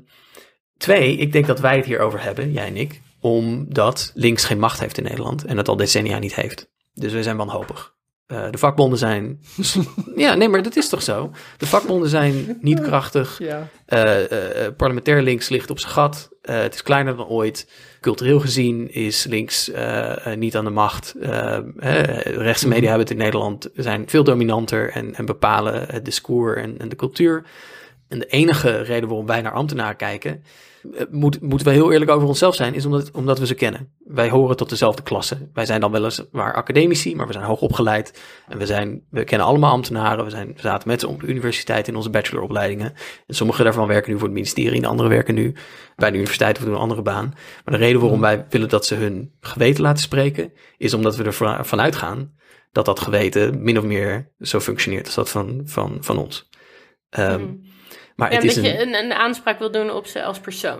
[0.78, 4.80] twee, ik denk dat wij het hierover hebben, jij en ik, omdat links geen macht
[4.80, 6.70] heeft in Nederland en het al decennia niet heeft.
[6.94, 7.96] Dus we zijn wanhopig.
[8.32, 9.40] Eh, de vakbonden zijn.
[10.16, 11.32] ja, nee, maar dat is toch zo?
[11.58, 13.40] De vakbonden zijn niet krachtig.
[13.42, 13.68] Ja.
[13.86, 16.30] Eh, eh, parlementair links ligt op zijn gat.
[16.42, 17.70] Het is kleiner dan ooit.
[18.02, 19.72] Cultureel gezien is links
[20.36, 21.16] niet aan de macht.
[22.24, 26.78] Rechtse media hebben het in Nederland zijn veel dominanter en, en bepalen het discours en,
[26.78, 27.44] en de cultuur.
[28.12, 30.43] En de enige reden waarom wij naar ambtenaren kijken,
[30.93, 33.93] eh, moet, moeten we heel eerlijk over onszelf zijn, is omdat, omdat we ze kennen.
[33.99, 35.49] Wij horen tot dezelfde klasse.
[35.53, 38.22] Wij zijn dan weliswaar academici, maar we zijn hoog opgeleid.
[38.47, 40.24] En we, zijn, we kennen allemaal ambtenaren.
[40.24, 42.93] We, zijn, we zaten met ze op de universiteit in onze bacheloropleidingen.
[43.28, 45.55] En sommige daarvan werken nu voor het ministerie, en de anderen werken nu
[45.95, 47.34] bij de universiteit of doen een andere baan.
[47.66, 51.24] Maar de reden waarom wij willen dat ze hun geweten laten spreken, is omdat we
[51.24, 52.32] ervan uitgaan
[52.72, 56.49] dat dat geweten min of meer zo functioneert als dat van, van, van ons.
[57.09, 57.45] Mhm.
[58.22, 60.40] Maar Ja, het is dat een, je een, een aanspraak wil doen op ze als
[60.40, 60.80] persoon.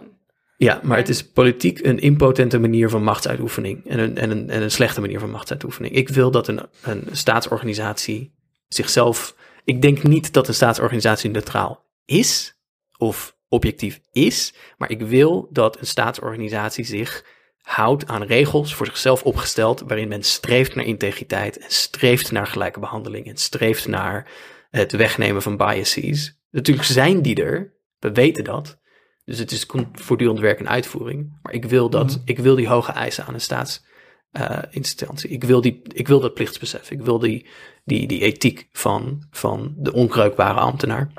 [0.58, 3.86] ja, maar het is politiek een impotente manier van machtsuitoefening.
[3.88, 5.96] En een, en een, en een slechte manier van machtsuitoefening.
[5.96, 8.34] Ik wil dat een, een staatsorganisatie
[8.68, 9.36] zichzelf.
[9.64, 12.58] Ik denk niet dat een staatsorganisatie neutraal is
[12.98, 14.54] of objectief is.
[14.78, 17.26] Maar ik wil dat een staatsorganisatie zich
[17.62, 19.84] houdt aan regels voor zichzelf opgesteld.
[19.88, 24.32] waarin men streeft naar integriteit en streeft naar gelijke behandeling en streeft naar
[24.70, 26.41] het wegnemen van biases.
[26.52, 28.80] Natuurlijk zijn die er, we weten dat.
[29.26, 31.40] Dus het is voortdurend werk en uitvoering.
[31.42, 32.20] Maar ik wil, dat, Mhm.
[32.26, 35.30] ik wil die hoge eisen aan een staatsinstantie.
[35.30, 36.92] ik, wil die, ik wil dat plichtsbesef.
[36.92, 37.46] Ik wil die,
[37.86, 41.12] die, die ethiek van, van de onkreukbare ambtenaar.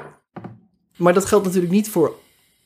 [0.96, 2.14] Maar dat geldt natuurlijk niet voor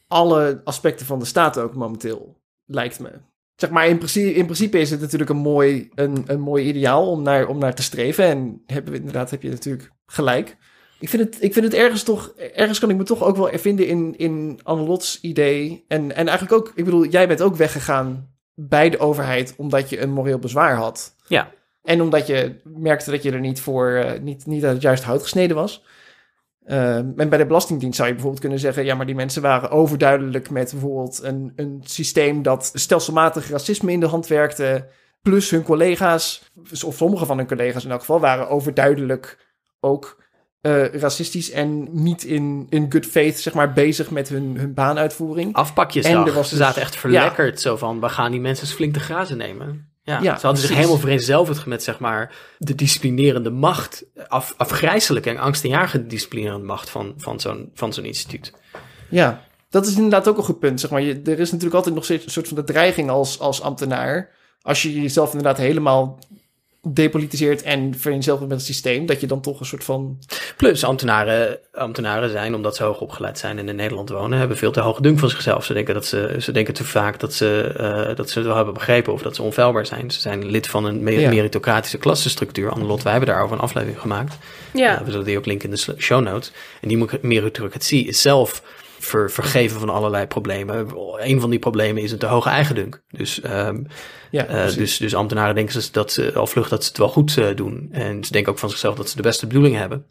[0.08, 3.10] alle aspecten van de staat ook momenteel, lijkt me.
[3.56, 7.10] Zeg maar, in principe, in principe is het natuurlijk een mooi, een, een mooi ideaal
[7.10, 8.24] om naar, om naar te streven.
[8.24, 10.56] En hebben we, inderdaad heb je natuurlijk gelijk.
[10.98, 13.50] Ik vind het, ik vind het ergens toch, ergens kan ik me toch ook wel
[13.52, 15.84] vinden in, in Annelots idee.
[15.88, 20.00] En, en eigenlijk ook, ik bedoel, jij bent ook weggegaan bij de overheid omdat je
[20.00, 21.16] een moreel bezwaar had.
[21.26, 21.50] Ja.
[21.82, 25.06] En omdat je merkte dat je er niet voor, eh, niet, niet uit het juiste
[25.06, 25.84] hout gesneden was.
[26.64, 29.70] Ehm, en bij de Belastingdienst zou je bijvoorbeeld kunnen zeggen: ja, maar die mensen waren
[29.70, 34.88] overduidelijk met bijvoorbeeld een, een systeem dat stelselmatig racisme in de hand werkte.
[35.22, 36.50] Plus hun collega's,
[36.84, 40.24] of sommige van hun collega's in elk geval, waren overduidelijk ook
[40.66, 45.54] eh, racistisch en niet in, in good faith, zeg maar, bezig met hun, hun baanuitvoering.
[45.54, 46.12] Afpakjesdag.
[46.12, 47.60] En er was Ze dus- zaten echt verlekkerd.
[47.60, 49.90] Zo van, we gaan die mensen eens flink te grazen nemen.
[50.02, 54.04] Ja, Ja, ze hadden zich helemaal vereenzelvigd met zeg maar, de disciplinerende macht.
[54.28, 58.52] Af, afgrijzelijke en angstaanjagende disciplinerende macht van, van zo'n van zo'n instituut.
[59.08, 60.80] Ja, dat is inderdaad ook een goed punt.
[60.80, 61.02] Zeg maar.
[61.02, 64.30] je, er is natuurlijk altijd nog steeds een soort van de dreiging als, als ambtenaar.
[64.60, 66.18] Als je jezelf inderdaad helemaal
[66.94, 70.18] depolitiseert en vereenzelvigt met het systeem, dat je dan toch een soort van.
[70.56, 74.70] Plus ambtenaren, ambtenaren zijn, omdat ze hoog opgeleid zijn en in Nederland wonen, hebben veel
[74.70, 75.64] te hoge dunk van zichzelf.
[75.64, 78.56] Ze denken, dat ze, ze denken te vaak dat ze, eh, dat ze het wel
[78.56, 80.10] hebben begrepen of dat ze onfeilbaar zijn.
[80.10, 81.28] Ze zijn lid van een me- Ja.
[81.28, 82.70] meritocratische klassenstructuur.
[82.70, 84.36] Annelot, wij hebben daarover een aflevering gemaakt.
[84.72, 86.52] Ja, Uh, we zullen die ook linken in de show notes.
[86.80, 88.62] En die meritocratie is zelf
[88.98, 90.88] ver, vergeven van allerlei problemen.
[91.16, 93.02] Een van die problemen is een te hoge eigendunk.
[93.08, 93.84] Dus, ehm,
[94.30, 97.08] Ja, eh, dus, dus ambtenaren denken ze dat ze al vlug dat ze het wel
[97.08, 97.88] goed eh, doen.
[97.92, 100.06] En ze denken ook van zichzelf dat ze de beste bedoelingen hebben.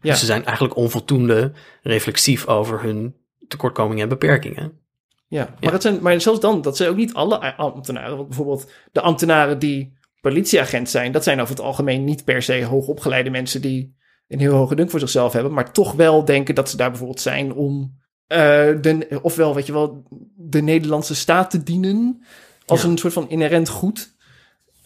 [0.00, 0.10] Ja.
[0.10, 3.16] Dus ze zijn eigenlijk onvoldoende reflexief over hun
[3.48, 4.80] tekortkomingen en beperkingen.
[5.28, 5.70] Ja, maar, Ja.
[5.70, 8.16] Dat zijn, maar zelfs dan, dat zijn ook niet alle ambtenaren.
[8.16, 12.64] Want bijvoorbeeld de ambtenaren die politieagent zijn, dat zijn over het algemeen niet per se
[12.64, 13.96] hoogopgeleide mensen die
[14.28, 17.20] een heel hoge dunk voor zichzelf hebben, maar toch wel denken dat ze daar bijvoorbeeld
[17.20, 20.02] zijn om de, ofwel, weet je wel,
[20.36, 22.22] de Nederlandse staat te dienen
[22.66, 22.88] als Ja.
[22.88, 24.14] een soort van inherent goed.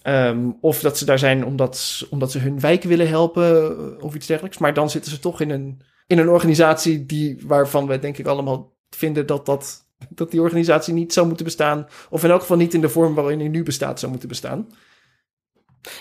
[0.02, 4.14] Ehm, of dat ze daar zijn omdat, omdat ze hun wijk willen helpen eh, of
[4.14, 4.58] iets dergelijks.
[4.58, 8.26] Maar dan zitten ze toch in een, in een organisatie die, waarvan we denk ik
[8.26, 11.86] allemaal vinden dat, dat, dat die organisatie niet zou moeten bestaan.
[12.10, 14.68] Of in elk geval niet in de vorm waarin die nu bestaat zou moeten bestaan.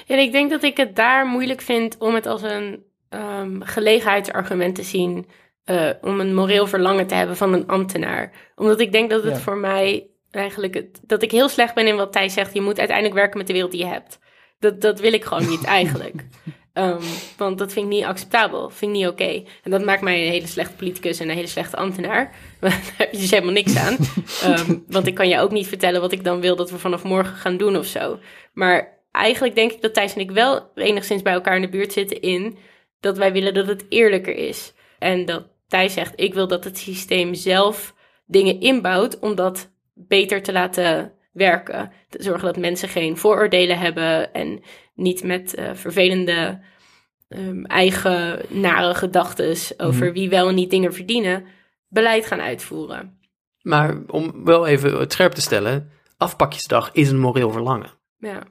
[0.07, 4.75] En ik denk dat ik het daar moeilijk vind om het als een ehm, gelegenheidsargument
[4.75, 5.25] te zien.
[5.69, 8.31] Eh, om een moreel verlangen te hebben van een ambtenaar.
[8.55, 9.39] Omdat ik denk dat het Ja.
[9.39, 10.73] voor mij eigenlijk.
[10.73, 12.53] Het, dat ik heel slecht ben in wat Thijs zegt.
[12.53, 14.19] Je moet uiteindelijk werken met de wereld die je hebt.
[14.59, 16.25] Dat, dat wil ik gewoon niet eigenlijk.
[16.73, 17.01] Ehm,
[17.37, 19.43] want dat vind ik niet acceptabel, vind ik niet oké.
[19.63, 22.35] En dat maakt mij een hele slechte politicus en een hele slechte ambtenaar.
[22.59, 23.97] Daar heb je dus helemaal niks aan.
[24.43, 27.03] Ehm, want ik kan je ook niet vertellen wat ik dan wil dat we vanaf
[27.03, 28.19] morgen gaan doen of zo.
[28.53, 31.93] Maar eigenlijk denk ik dat Thijs en ik wel enigszins bij elkaar in de buurt
[31.93, 32.57] zitten in
[32.99, 34.73] dat wij willen dat het eerlijker is.
[34.99, 37.95] En dat Thijs zegt, ik wil dat het systeem zelf
[38.25, 41.91] dingen inbouwt om dat beter te laten werken.
[42.09, 44.61] Te zorgen dat mensen geen vooroordelen hebben en
[44.95, 46.59] niet met uh, vervelende
[47.29, 50.13] um, eigen nare gedachten over Mhm.
[50.13, 51.45] wie wel en niet dingen verdienen,
[51.87, 53.19] beleid gaan uitvoeren.
[53.61, 57.91] Maar om wel even het scherp te stellen, afpakjesdag is een moreel verlangen.
[58.17, 58.43] Ja.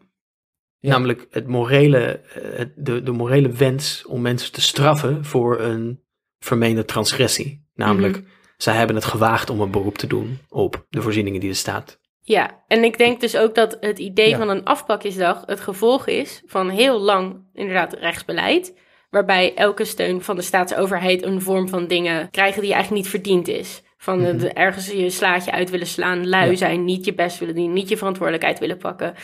[0.81, 0.91] Ja.
[0.91, 6.03] Namelijk het morele, eh, de, de morele wens om mensen te straffen voor een
[6.39, 7.67] vermeende transgressie.
[7.75, 8.23] Namelijk,
[8.57, 11.99] zij hebben het gewaagd om een beroep te doen op de voorzieningen die er staat.
[12.21, 14.37] Ja, en ik denk dus ook dat het idee Ja.
[14.39, 18.75] van een afpakjesdag het gevolg is van heel lang inderdaad rechtsbeleid,
[19.11, 23.49] waarbij elke steun van de staatsoverheid een vorm van dingen krijgen die eigenlijk niet verdiend
[23.49, 23.83] is.
[23.97, 26.51] Van eh, de- ergens je slaatje uit willen slaan, lui Mhm.
[26.53, 26.57] Ja.
[26.59, 29.15] zijn, niet je best willen doen, niet je verantwoordelijkheid willen pakken.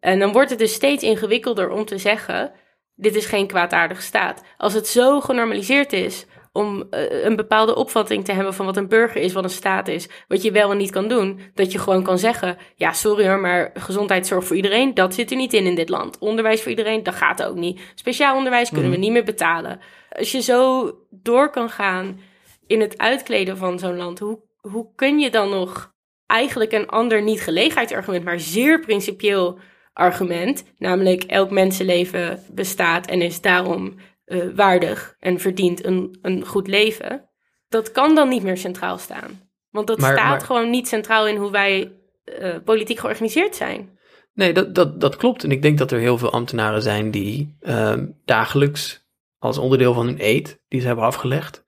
[0.00, 2.52] En dan wordt het dus steeds ingewikkelder om te zeggen,
[2.94, 4.42] dit is geen kwaadaardige staat.
[4.56, 8.88] Als het zo genormaliseerd is om eh, een bepaalde opvatting te hebben van wat een
[8.88, 11.78] burger is, wat een staat is, wat je wel en niet kan doen, dat je
[11.78, 15.66] gewoon kan zeggen, ja sorry hoor, maar gezondheidszorg voor iedereen, dat zit er niet in
[15.66, 16.18] in dit land.
[16.18, 17.80] Onderwijs voor iedereen, dat gaat ook niet.
[17.94, 19.80] Speciaal onderwijs kunnen we niet meer betalen.
[20.08, 22.20] Als je zo door kan gaan
[22.66, 25.92] in het uitkleden van zo'n land, hoe, hoe kun je dan nog
[26.26, 29.58] eigenlijk een ander niet gelegenheidsargument, maar zeer principieel
[29.92, 33.94] argument, namelijk elk mensenleven bestaat en is daarom
[34.32, 37.28] eh, waardig en verdient een, een goed leven,
[37.68, 39.50] dat kan dan niet meer centraal staan.
[39.70, 41.92] Want dat Maar- staat maar- gewoon niet centraal in hoe wij
[42.24, 43.98] eh, politiek georganiseerd zijn.
[44.34, 45.44] Nee, dat, dat, dat klopt.
[45.44, 49.06] En ik denk dat er heel veel ambtenaren zijn die ehm, dagelijks
[49.38, 51.64] als onderdeel van hun eed, die ze hebben afgelegd,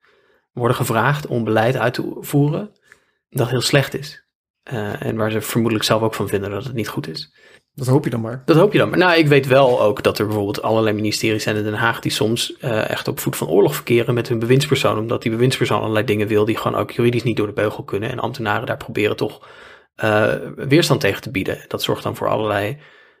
[0.51, 2.71] worden gevraagd om beleid uit te voeren
[3.29, 4.25] dat heel slecht is.
[4.63, 7.33] Eh, en waar ze vermoedelijk zelf ook van vinden dat het niet goed is.
[7.75, 8.41] Dat hoop je dan maar.
[8.45, 8.89] Dat hoop je dan.
[8.89, 11.99] Maar nou, ik weet wel ook dat er bijvoorbeeld allerlei ministeries zijn in Den Haag
[11.99, 14.97] die soms eh, echt op voet van oorlog verkeren met hun bewindspersoon.
[14.97, 18.09] Omdat die bewindspersoon allerlei dingen wil die gewoon ook juridisch niet door de beugel kunnen.
[18.09, 19.47] En ambtenaren daar proberen toch
[19.95, 21.65] eh, weerstand tegen te bieden.
[21.67, 22.77] Dat zorgt dan voor allerlei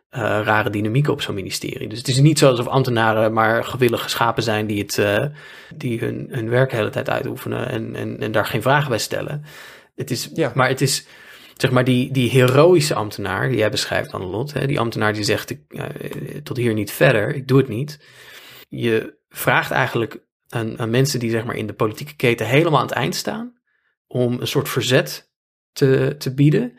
[0.09, 1.87] eh, rare dynamieken op zo'n ministerie.
[1.87, 5.01] Dus het is niet zo alsof ambtenaren maar gewillig geschapen zijn die, het,
[5.75, 8.99] die hun, hun werk de hele tijd uitoefenen en, en, en daar geen vragen bij
[8.99, 9.43] stellen.
[9.95, 10.51] Het is, Ja.
[10.53, 11.05] Maar het is,
[11.55, 15.49] zeg maar, die, die heroïsche ambtenaar die jij beschrijft, Annelot, hè, die ambtenaar die zegt,
[15.49, 15.85] ik, eh,
[16.43, 17.99] tot hier niet verder, ik doe het niet.
[18.69, 22.85] Je vraagt eigenlijk aan, aan mensen die zeg maar in de politieke keten helemaal aan
[22.85, 23.53] het eind staan,
[24.07, 25.31] om een soort verzet
[25.71, 26.73] te, te bieden,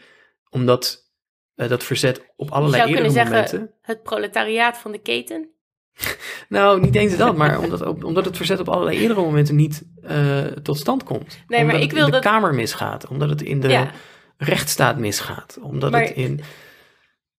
[0.50, 1.10] omdat
[1.54, 3.78] eh, dat verzet op Je allerlei zou eerdere kunnen zeggen, momenten...
[3.82, 5.50] het proletariaat van de keten.
[6.48, 10.44] Nou, niet eens dat, maar omdat, omdat het verzet op allerlei eerdere momenten niet eh,
[10.44, 11.38] tot stand komt.
[11.46, 13.90] Nee, maar ik het wil in de dat- Kamer misgaat, omdat het in de Ja.
[14.38, 16.36] Rechtsstaat misgaat, omdat Maar het in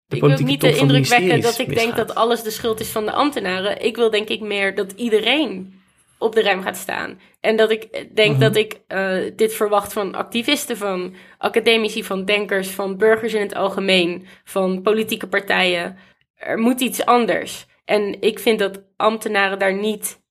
[0.07, 2.89] de ik wil niet de indruk wekken dat ik denk dat alles de schuld is
[2.89, 3.83] van de ambtenaren.
[3.83, 5.81] Ik wil denk ik meer dat iedereen
[6.17, 7.19] op de rem gaat staan.
[7.39, 8.39] En dat ik eh, denk Mhm.
[8.39, 13.55] dat ik eh, dit verwacht van activisten, van academici, van denkers, van burgers in het
[13.55, 15.97] algemeen, van politieke partijen.
[16.35, 17.65] Er moet iets anders.
[17.85, 20.21] En ik vind dat ambtenaren daar niet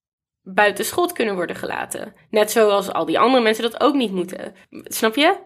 [0.42, 2.12] buiten schot kunnen worden gelaten.
[2.30, 4.54] Net zoals al die andere mensen dat ook niet moeten.
[4.70, 5.36] Snap je?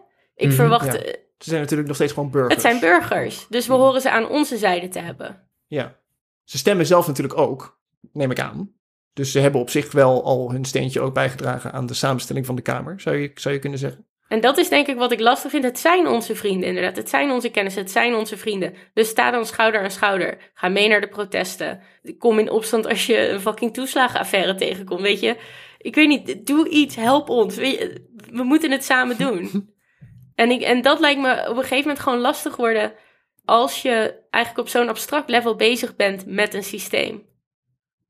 [0.41, 0.93] Ik Mhm, verwacht, ja.
[0.99, 2.53] eh, Ze zijn natuurlijk nog steeds gewoon burgers.
[2.53, 3.45] het zijn burgers.
[3.49, 5.47] Dus we horen ze aan onze zijde te hebben.
[5.67, 5.95] Ja.
[6.43, 7.79] Ze stemmen zelf natuurlijk ook,
[8.13, 8.71] neem ik aan.
[9.13, 12.55] Dus ze hebben op zich wel al hun steentje ook bijgedragen aan de samenstelling van
[12.55, 14.05] de Kamer, zou je, zou je kunnen zeggen.
[14.27, 15.63] En dat is denk ik wat ik lastig vind.
[15.63, 16.95] Het zijn onze vrienden, inderdaad.
[16.95, 18.73] Het zijn onze kennissen, het zijn onze vrienden.
[18.93, 20.51] Dus sta dan schouder aan schouder.
[20.53, 21.81] Ga mee naar de protesten.
[22.17, 25.37] Kom in opstand als je een fucking toeslagenaffaire tegenkomt, weet je.
[25.77, 27.55] Ik weet niet, doe iets, help ons.
[27.55, 29.49] Weet je, we moeten het samen doen.
[30.41, 32.93] en, ik, en dat lijkt me op een gegeven moment gewoon lastig worden...
[33.45, 37.25] als je eigenlijk op zo'n abstract level bezig bent met een systeem.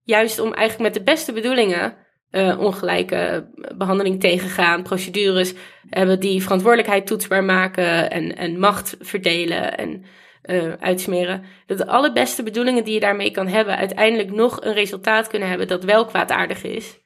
[0.04, 1.98] Juist om eigenlijk met de beste bedoelingen...
[2.30, 5.54] eh, ongelijke behandeling tegengaan, procedures
[5.90, 10.06] hebben die verantwoordelijkheid toetsbaar maken en, en macht verdelen en
[10.42, 11.44] eh, uitsmeren.
[11.66, 15.68] Dat de allerbeste bedoelingen die je daarmee kan hebben, uiteindelijk nog een resultaat kunnen hebben
[15.68, 17.00] dat wel kwaadaardig is.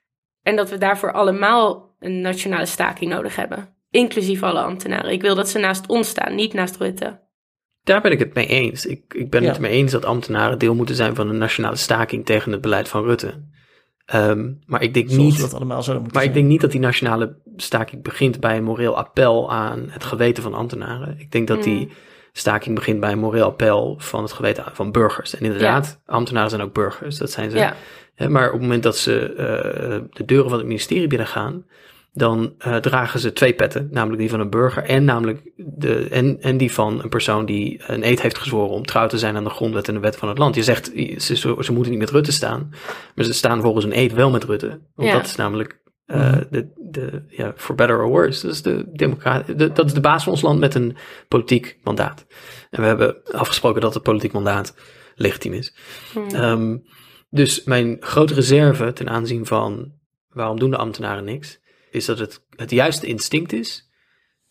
[0.44, 3.75] En dat we daarvoor allemaal een nationale staking nodig hebben.
[3.96, 5.12] Inclusief alle ambtenaren.
[5.12, 7.20] Ik wil dat ze naast ons staan, niet naast Rutte.
[7.84, 8.86] Daar ben ik het mee eens.
[8.86, 9.50] Ik, ik ben Ja.
[9.50, 12.88] het mee eens dat ambtenaren deel moeten zijn van een nationale staking tegen het beleid
[12.88, 13.44] van Rutte.
[14.06, 16.72] Ehm, maar ik denk Zoals niet dat allemaal zouden moeten Maar ik denk niet dat
[16.72, 21.20] die nationale staking begint bij een moreel appel aan het geweten van ambtenaren.
[21.20, 21.92] Ik denk dat die Mm.
[22.32, 25.36] staking begint bij een moreel appel van het geweten van burgers.
[25.36, 27.58] En inderdaad, ambtenaren zijn ook burgers, dat zijn ze.
[27.58, 27.76] Ja.
[28.30, 31.66] Maar op het moment dat ze eh, de deuren van het ministerie binnengaan,
[32.16, 36.42] dan eh, dragen ze twee petten, namelijk die van een burger en, namelijk de, en,
[36.42, 39.44] en die van een persoon die een eed heeft gezworen om trouw te zijn aan
[39.44, 40.56] de grondwet en de wet van het land.
[40.56, 42.70] Je zegt, ze, ze, moeten niet met Rutte staan,
[43.16, 44.68] maar ze staan volgens een eed wel met Rutte.
[44.96, 45.16] Want Ja.
[45.16, 49.56] dat is namelijk eh, de, de, ja, for better or worse, dat is de democratie,
[49.56, 50.96] de, dat is de baas van ons land met een
[51.28, 52.26] politiek mandaat.
[52.70, 54.76] En we hebben afgesproken dat het politiek mandaat
[55.16, 55.76] legitiem is.
[56.14, 56.28] Hmm.
[56.28, 56.78] Ehm,
[57.30, 59.92] dus mijn grote reserve ten aanzien van
[60.30, 61.60] waarom doen de ambtenaren niks,
[61.96, 63.90] is dat het het juiste instinct is.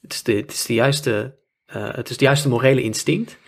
[0.00, 3.38] Het is de, het is de, juiste, eh, het is het juiste morele instinct,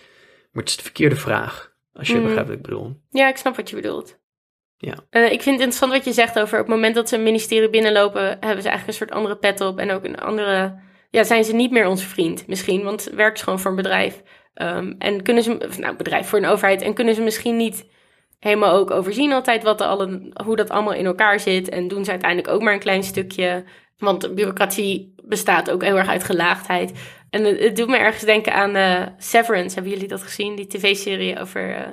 [0.52, 1.74] maar het is de verkeerde vraag.
[1.92, 2.22] Als je Mhm.
[2.22, 3.00] begrijpt wat ik bedoel.
[3.10, 4.18] Ja, ik snap wat je bedoelt.
[4.76, 4.94] Ja.
[5.10, 7.22] Eh, ik vind het interessant wat je zegt over op het moment dat ze een
[7.22, 10.80] ministerie binnenlopen, hebben ze eigenlijk een soort andere pet op en ook een andere.
[11.10, 14.22] Ja, zijn ze niet meer onze vriend misschien, want werken ze gewoon voor een bedrijf.
[14.54, 17.86] Ehm, en kunnen ze, nou, bedrijf voor een overheid, en kunnen ze misschien niet
[18.38, 21.68] helemaal ook overzien altijd wat er alle, hoe dat allemaal in elkaar zit.
[21.68, 23.64] En doen ze uiteindelijk ook maar een klein stukje.
[23.98, 26.92] Want bureaucratie bestaat ook heel erg uit gelaagdheid.
[27.30, 29.74] En het, het doet me ergens denken aan eh, Severance.
[29.74, 30.56] Hebben jullie dat gezien?
[30.56, 31.88] Die tv-serie over eh,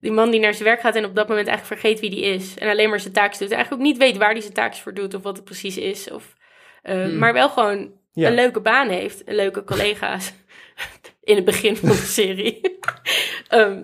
[0.00, 2.24] die man die naar zijn werk gaat en op dat moment eigenlijk vergeet wie die
[2.24, 2.58] is.
[2.58, 3.48] En alleen maar zijn taakjes doet.
[3.50, 5.76] En eigenlijk ook niet weet waar hij zijn taakjes voor doet of wat het precies
[5.76, 6.10] is.
[6.10, 6.34] Of,
[6.82, 7.18] eh, Hmm.
[7.18, 8.28] Maar wel gewoon Ja.
[8.28, 9.24] een leuke baan heeft.
[9.24, 10.32] En leuke collega's.
[11.22, 12.60] In het begin van de serie.
[13.48, 13.82] Ehm,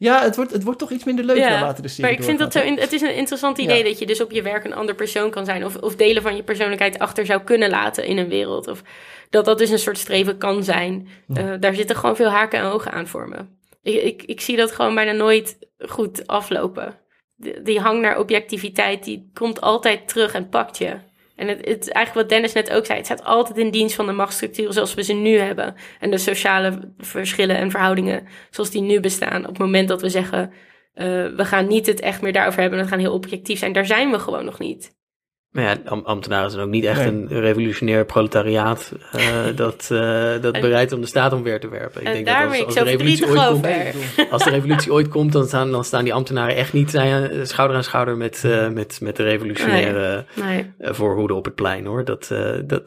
[0.00, 2.24] Ja, het wordt, het wordt toch iets minder leuk Ja, naarmate de serie maar ik
[2.24, 2.60] vind dat zo.
[2.60, 3.84] In, het is een interessant idee Ja.
[3.84, 5.64] dat je dus op je werk een ander persoon kan zijn.
[5.64, 8.68] Of, of delen van je persoonlijkheid achter zou kunnen laten in een wereld.
[8.68, 8.82] Of
[9.30, 11.08] dat dat dus een soort streven kan zijn.
[11.34, 13.36] Eh, daar zitten gewoon veel haken en ogen aan voor me.
[13.82, 16.98] Ik, ik, ik zie dat gewoon bijna nooit goed aflopen.
[17.62, 20.96] Die hang naar objectiviteit, die komt altijd terug en pakt je.
[21.40, 22.98] En het, het eigenlijk wat Dennis net ook zei.
[22.98, 25.74] Het staat altijd in dienst van de machtsstructuren zoals we ze nu hebben.
[26.00, 29.42] En de sociale verschillen en verhoudingen zoals die nu bestaan.
[29.42, 30.52] Op het moment dat we zeggen,
[30.94, 32.78] eh, we gaan niet het echt meer daarover hebben.
[32.78, 33.72] We gaan heel objectief zijn.
[33.72, 34.98] Daar zijn we gewoon nog niet.
[35.50, 37.06] Maar ja, am- ambtenaren zijn ook niet echt Nee.
[37.08, 42.00] een revolutionair proletariaat eh, dat, eh, dat En- bereid om de staat omver te werpen.
[42.00, 44.50] Ik en denk daar dat als, ik als zo de revolutie ooit komt, als de
[44.50, 48.16] revolutie ooit komt, dan staan, dan staan die ambtenaren echt niet eh, schouder aan schouder
[48.16, 50.72] met, eh, met, met de revolutionaire Nee.
[50.80, 52.04] voorhoede op het plein hoor.
[52.04, 52.84] Dat, eh, dat,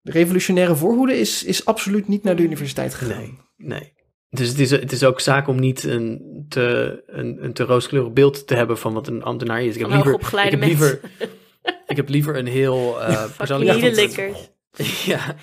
[0.00, 3.18] De revolutionaire voorhoede is, is absoluut niet naar de universiteit gegaan.
[3.18, 3.92] nee, nee.
[4.30, 8.12] Dus het is, het is ook zaak om niet een te, een, een te rooskleurig
[8.12, 9.74] beeld te hebben van wat een ambtenaar is.
[9.74, 10.14] Ik heb liever,
[10.44, 11.00] ik heb liever,
[11.92, 13.96] ik heb liever een heel uh, persoonlijk...
[13.96, 14.50] Likkers.
[15.04, 15.36] Ja.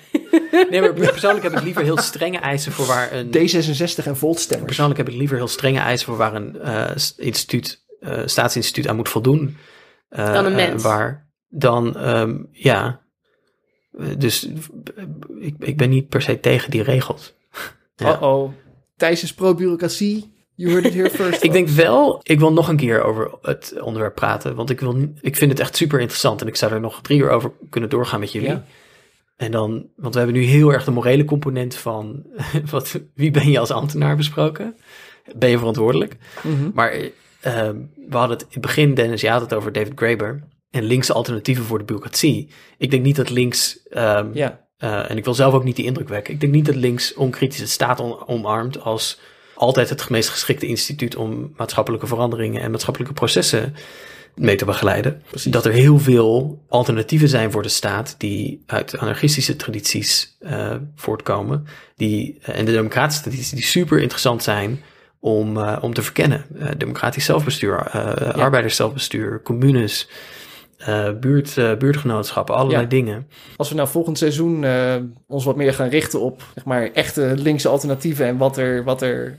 [0.70, 3.26] Nee, maar persoonlijk heb ik liever heel strenge eisen voor waar een...
[3.26, 4.66] D66 en Voltstemmers.
[4.66, 8.96] Persoonlijk heb ik liever heel strenge eisen voor waar een eh, instituut, eh, staatsinstituut aan
[8.96, 9.56] moet voldoen.
[10.08, 10.82] Eh, Dan een mens.
[10.82, 13.00] waar dan, ehm, ja.
[14.18, 14.48] Dus
[15.40, 17.32] ik, ik ben niet per se tegen die regels.
[17.96, 18.14] Ja.
[18.16, 18.52] Uh-oh.
[18.96, 20.39] Thijs is pro-bureaucratie.
[20.60, 21.42] You heard it here first.
[21.48, 24.54] Ik denk wel, ik wil nog een keer over het onderwerp praten.
[24.54, 26.40] Want ik, wil, ik vind het echt super interessant.
[26.40, 28.48] En ik zou er nog drie uur over kunnen doorgaan met jullie.
[28.48, 28.64] Ja.
[29.36, 32.26] En dan, want we hebben nu heel erg de morele component van
[32.70, 34.76] wat, wie ben je als ambtenaar besproken?
[35.36, 36.16] Ben je verantwoordelijk?
[36.42, 36.70] Mhm.
[36.74, 36.92] Maar
[37.40, 37.76] ehm,
[38.08, 41.12] we hadden het in het begin, Dennis, je had het over David Graeber en linkse
[41.12, 42.48] alternatieven voor de bureaucratie.
[42.78, 44.66] Ik denk niet dat links, ehm, Ja.
[44.76, 47.14] eh, en ik wil zelf ook niet die indruk wekken, ik denk niet dat links
[47.14, 49.20] onkritisch de staat on- omarmt als
[49.60, 53.74] altijd het meest geschikte instituut om maatschappelijke veranderingen en maatschappelijke processen
[54.34, 55.22] mee te begeleiden.
[55.28, 55.52] Precies.
[55.52, 61.66] Dat er heel veel alternatieven zijn voor de staat die uit anarchistische tradities eh, voortkomen.
[61.96, 64.82] Die, eh, en de democratische tradities die super interessant zijn
[65.18, 66.46] om, eh, om te verkennen.
[66.76, 70.08] Democratisch zelfbestuur, eh arbeiderszelfbestuur, communes,
[71.20, 72.88] buurt, buurtgenootschappen, allerlei Ja.
[72.88, 73.28] dingen.
[73.56, 74.64] Als we nou volgend seizoen
[75.26, 79.02] ons wat meer gaan richten op zeg maar, echte linkse alternatieven en wat er, wat
[79.02, 79.38] er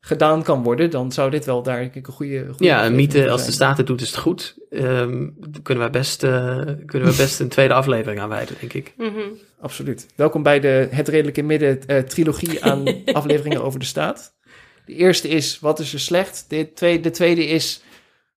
[0.00, 2.46] gedaan kan worden, dan zou dit wel daar denk ik een goede.
[2.48, 4.56] goede Ja, mythe, als de staat het doet, is het goed.
[4.70, 5.26] Ehm,
[5.62, 8.94] kunnen wij best, eh, kunnen we best een tweede aflevering aan wijden, denk ik.
[8.96, 9.20] Mhm.
[9.60, 10.06] Absoluut.
[10.16, 14.36] Welkom bij de Het Redelijk in Midden eh, trilogie aan afleveringen over de staat.
[14.84, 16.44] De eerste is, wat is er slecht?
[16.48, 17.82] De tweede, de tweede is,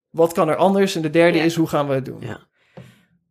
[0.09, 0.95] wat kan er anders?
[0.95, 1.43] En de derde Ja.
[1.43, 2.17] is, hoe gaan we het doen?
[2.19, 2.39] Ja.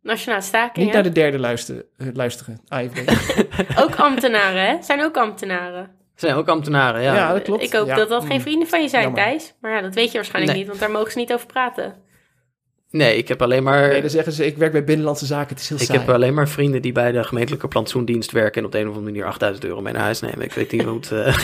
[0.01, 0.85] Nationale stakingen.
[0.85, 2.99] Niet naar de derde luisteren, eh, luisteren AFD.
[3.83, 4.83] Ook ambtenaren, hè?
[4.83, 5.89] Zijn ook ambtenaren.
[6.21, 7.15] Zijn ook ambtenaren, ja.
[7.15, 7.63] Ja, dat klopt.
[7.63, 7.95] Ik hoop Ja.
[7.95, 8.41] dat dat geen Mm.
[8.41, 9.23] vrienden van je zijn, Jammer.
[9.23, 9.53] Thijs.
[9.61, 10.61] Maar ja, dat weet je waarschijnlijk Nee.
[10.61, 11.95] niet, want daar mogen ze niet over praten.
[12.89, 13.87] Nee, ik heb alleen maar...
[13.87, 15.99] Nee, dan zeggen ze, ik werk bij Binnenlandse Zaken, het is heel Ik saai.
[15.99, 18.95] heb alleen maar vrienden die bij de gemeentelijke plantsoendienst werken en op de een of
[18.95, 20.41] andere manier 8000 euro mee naar huis nemen.
[20.41, 21.11] Ik weet niet hoe het.
[21.11, 21.37] eh,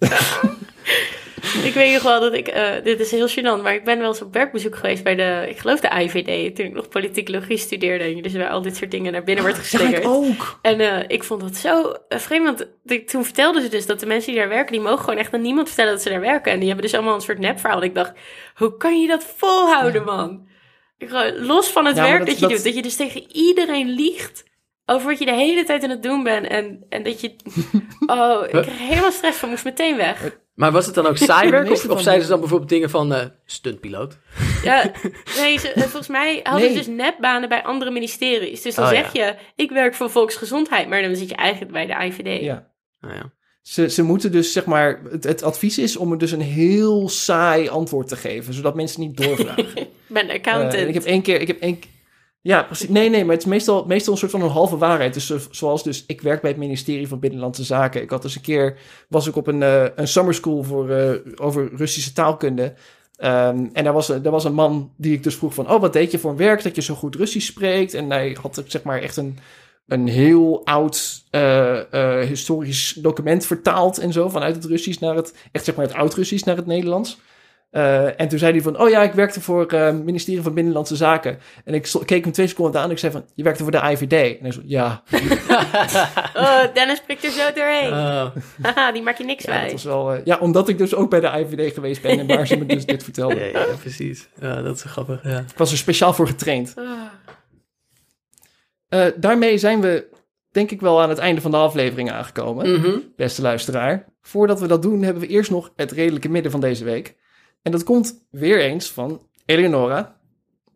[1.68, 4.08] Ik weet nog wel dat ik, eh, dit is heel gênant, maar ik ben wel
[4.08, 8.04] eens op werkbezoek geweest bij de, ik geloof de IVD, toen ik nog politicologie studeerde
[8.04, 10.02] en je dus bij al dit soort dingen naar binnen wordt Ja, geslingerd.
[10.02, 10.58] ik ook.
[10.62, 12.66] En eh, ik vond dat zo eh, vreemd, want
[13.08, 15.42] toen vertelden ze dus dat de mensen die daar werken, die mogen gewoon echt aan
[15.42, 16.52] niemand vertellen dat ze daar werken.
[16.52, 17.78] En die hebben dus allemaal een soort nepverhaal.
[17.80, 18.12] En ik dacht,
[18.54, 20.46] hoe kan je dat volhouden, man?
[21.36, 23.88] Los van het Ja, werk dat- dat, je dat- doet, dat je dus tegen iedereen
[23.88, 24.44] liegt
[24.86, 26.46] over wat je de hele tijd aan het doen bent.
[26.46, 27.34] En, en dat je,
[28.06, 30.38] oh, ik kreeg helemaal stress van, moest meteen weg.
[30.58, 31.68] Maar was het dan ook saai werk?
[31.68, 34.18] meeste Of, of zeiden de- ze dan bijvoorbeeld dingen van eh, stuntpiloot?
[34.62, 34.90] Ja,
[35.36, 36.70] nee, ze, eh, volgens mij hadden Nee.
[36.70, 38.62] ze dus nepbanen bij andere ministeries.
[38.62, 41.86] Dus dan Oh, zeg je, ik werk voor volksgezondheid, maar dan zit je eigenlijk bij
[41.86, 42.42] de IVD.
[42.42, 42.68] Ja.
[43.00, 43.32] Nou ja.
[43.62, 47.08] Ze, ze moeten dus, zeg maar, het, het advies is om er dus een heel
[47.08, 49.76] saai antwoord te geven, zodat mensen niet doorvragen.
[49.76, 50.74] Ik ben accountant.
[50.74, 51.78] Eh, ik heb één keer, ik heb één
[52.40, 52.88] ja, precies.
[52.88, 55.14] Nee, nee, maar het is meestal, meestal een soort van een halve waarheid.
[55.14, 58.02] Dus zo- zoals dus, ik werk bij het ministerie van Binnenlandse Zaken.
[58.02, 58.78] Ik had dus een keer,
[59.08, 62.74] was ik op een, eh, een summer school voor, eh, over Russische taalkunde.
[63.16, 65.92] Ehm, en daar was, daar was een man die ik dus vroeg van, oh, wat
[65.92, 67.94] deed je voor een werk dat je zo goed Russisch spreekt?
[67.94, 69.38] En hij had zeg maar echt een,
[69.86, 75.34] een heel oud eh, eh, historisch document vertaald en zo, vanuit het Russisch naar het,
[75.52, 77.18] echt zeg maar het oud-Russisch naar het Nederlands.
[77.70, 80.96] Eh, en toen zei hij van, oh ja, ik werkte voor het ministerie van Binnenlandse
[80.96, 81.38] Zaken.
[81.64, 83.90] En ik keek hem twee seconden aan en ik zei van, je werkte voor de
[83.90, 84.12] IVD.
[84.12, 85.02] En hij zo, ja,
[86.36, 87.92] Oh, Dennis prikt er zo doorheen.
[87.92, 88.26] Oh.
[88.62, 91.10] Haha, die maak je niks ja, dat was wel, eh, ja, omdat ik dus ook
[91.10, 93.38] bij de IVD geweest ben en waar ze me dus dit vertelden.
[93.52, 94.28] ja, ja, precies.
[94.40, 95.22] Ja, dat is grappig.
[95.22, 95.38] Ja.
[95.38, 96.74] Ik was er speciaal voor getraind.
[96.76, 96.86] Ah.
[98.88, 100.06] Eh, daarmee zijn we,
[100.50, 102.80] denk ik wel, aan het einde van de aflevering aangekomen.
[102.80, 102.98] Mhm.
[103.16, 104.04] beste luisteraar.
[104.20, 107.16] Voordat we dat doen, hebben we eerst nog het redelijke midden van deze week.
[107.62, 110.16] En dat komt weer eens van Eleonora.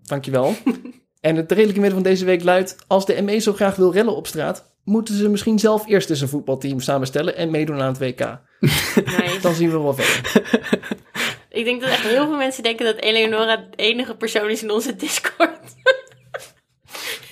[0.02, 0.54] Dankjewel.
[1.20, 2.76] en het redelijke midden van deze week luidt...
[2.86, 4.74] als de ME zo graag wil rellen op straat...
[4.84, 7.36] moeten ze misschien zelf eerst eens een voetbalteam samenstellen...
[7.36, 8.38] en meedoen aan het WK.
[8.60, 9.38] Nice.
[9.40, 10.42] Dan zien we wel verder.
[11.48, 14.70] Ik denk dat echt heel veel mensen denken dat Eleonora de enige persoon is in
[14.70, 15.58] onze Discord.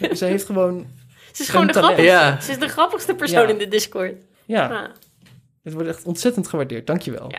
[0.19, 0.87] Ze heeft gewoon...
[1.33, 2.03] Ze is gewoon de grappigste.
[2.07, 2.41] Ja.
[2.41, 3.49] Ze is de grappigste persoon Ja.
[3.49, 4.13] in de Discord.
[4.47, 4.89] Ja, Ah.
[5.63, 6.87] het wordt echt ontzettend gewaardeerd.
[6.87, 7.31] Dankjewel.
[7.31, 7.39] Ja.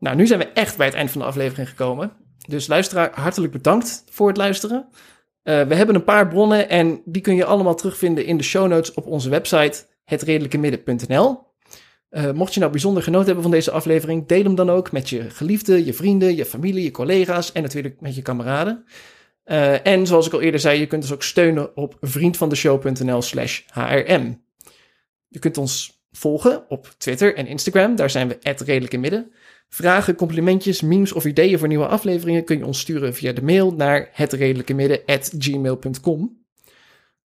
[0.00, 2.12] Nou, nu zijn we echt bij het eind van de aflevering gekomen.
[2.48, 4.88] Dus luisteraar, hartelijk bedankt voor het luisteren.
[5.42, 8.68] Eh, we hebben een paar bronnen en die kun je allemaal terugvinden in de show
[8.68, 11.48] notes op onze website hetredelijkemidden.nl.
[12.08, 15.08] Eh, mocht je nou bijzonder genoten hebben van deze aflevering, deel hem dan ook met
[15.08, 18.84] je geliefden, je vrienden, je familie, je collega's en natuurlijk met je kameraden.
[19.44, 23.60] Eh, en zoals ik al eerder zei, je kunt ons ook steunen op vriendvandeshow.nl slash
[23.66, 24.42] hrm.
[25.28, 29.32] Je kunt ons volgen op Twitter en Instagram, daar zijn we redelijk in midden.
[29.72, 33.72] Vragen, complimentjes, memes of ideeën voor nieuwe afleveringen kun je ons sturen via de mail
[33.72, 36.38] naar hetredelijkemidden.gmail.com.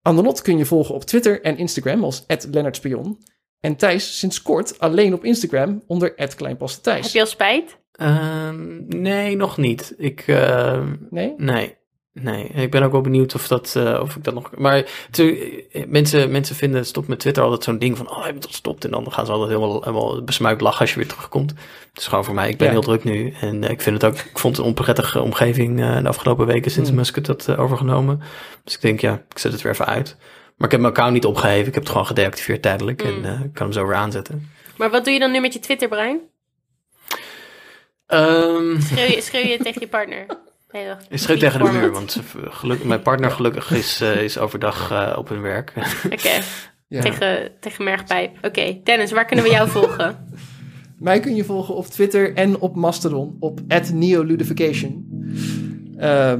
[0.01, 3.17] Annelot kun je volgen op Twitter en Instagram als @lennartspion.
[3.59, 7.03] En Thijs sinds kort alleen op Instagram onder @kleinpastethijs.
[7.03, 7.77] Heb je al spijt?
[7.91, 9.93] Ehm, nee, nog niet.
[9.97, 11.33] Ik, ehm, Nee?
[11.37, 11.75] nee.
[12.13, 14.49] Nee, ik ben ook wel benieuwd of, dat, eh, of ik dat nog...
[14.57, 18.09] Maar tu- eh, mensen, mensen vinden stop met Twitter altijd zo'n ding van...
[18.09, 18.85] Oh, je bent al gestopt.
[18.85, 21.49] En dan gaan ze altijd helemaal, helemaal besmuikt lachen als je weer terugkomt.
[21.89, 22.73] Het is gewoon voor mij, ik ben Ja.
[22.73, 23.33] heel druk nu.
[23.41, 24.19] En eh, ik vind het ook...
[24.19, 26.97] Ik vond het een onprettige omgeving de afgelopen weken sinds Hmm.
[26.97, 28.21] Musk het had overgenomen.
[28.63, 30.15] Dus ik denk, ja, ik zet het weer even uit.
[30.55, 31.67] Maar ik heb mijn account niet opgeheven.
[31.67, 33.01] Ik heb het gewoon gedeactiveerd tijdelijk.
[33.01, 33.23] Hmm.
[33.23, 34.49] En eh, ik kan hem zo weer aanzetten.
[34.77, 36.19] Maar wat doe je dan nu met je Twitter-brein?
[38.07, 40.25] Schreeuw je, schreeuw je tegen je partner?
[40.73, 44.91] Nee, ik schreeuw tegen de muur, want geluk, mijn partner gelukkig is, eh, is overdag
[44.91, 45.73] eh, op hun werk.
[46.05, 46.29] Oké,
[46.87, 47.01] Ja.
[47.01, 48.45] tegen, tegen mergpijp.
[48.45, 50.15] Oké, Dennis, waar kunnen we jou volgen?
[50.97, 53.59] Mij kun je volgen op Twitter en op Mastodon op
[53.93, 55.05] @neoludification.
[55.97, 56.39] Ehm,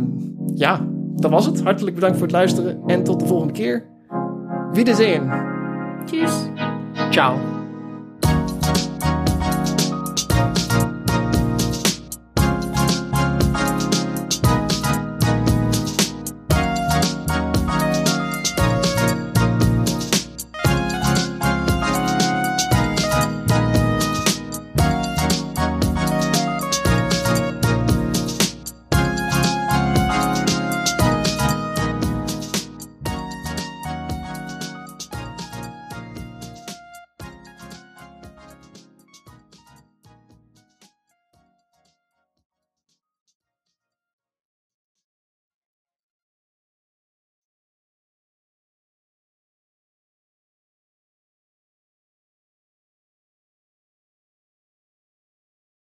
[0.55, 1.61] ja, dat was het.
[1.63, 3.85] Hartelijk bedankt voor het luisteren en tot de volgende keer.
[4.71, 5.29] Wiedersehen.
[6.05, 6.33] Tjus.
[7.09, 7.50] Ciao.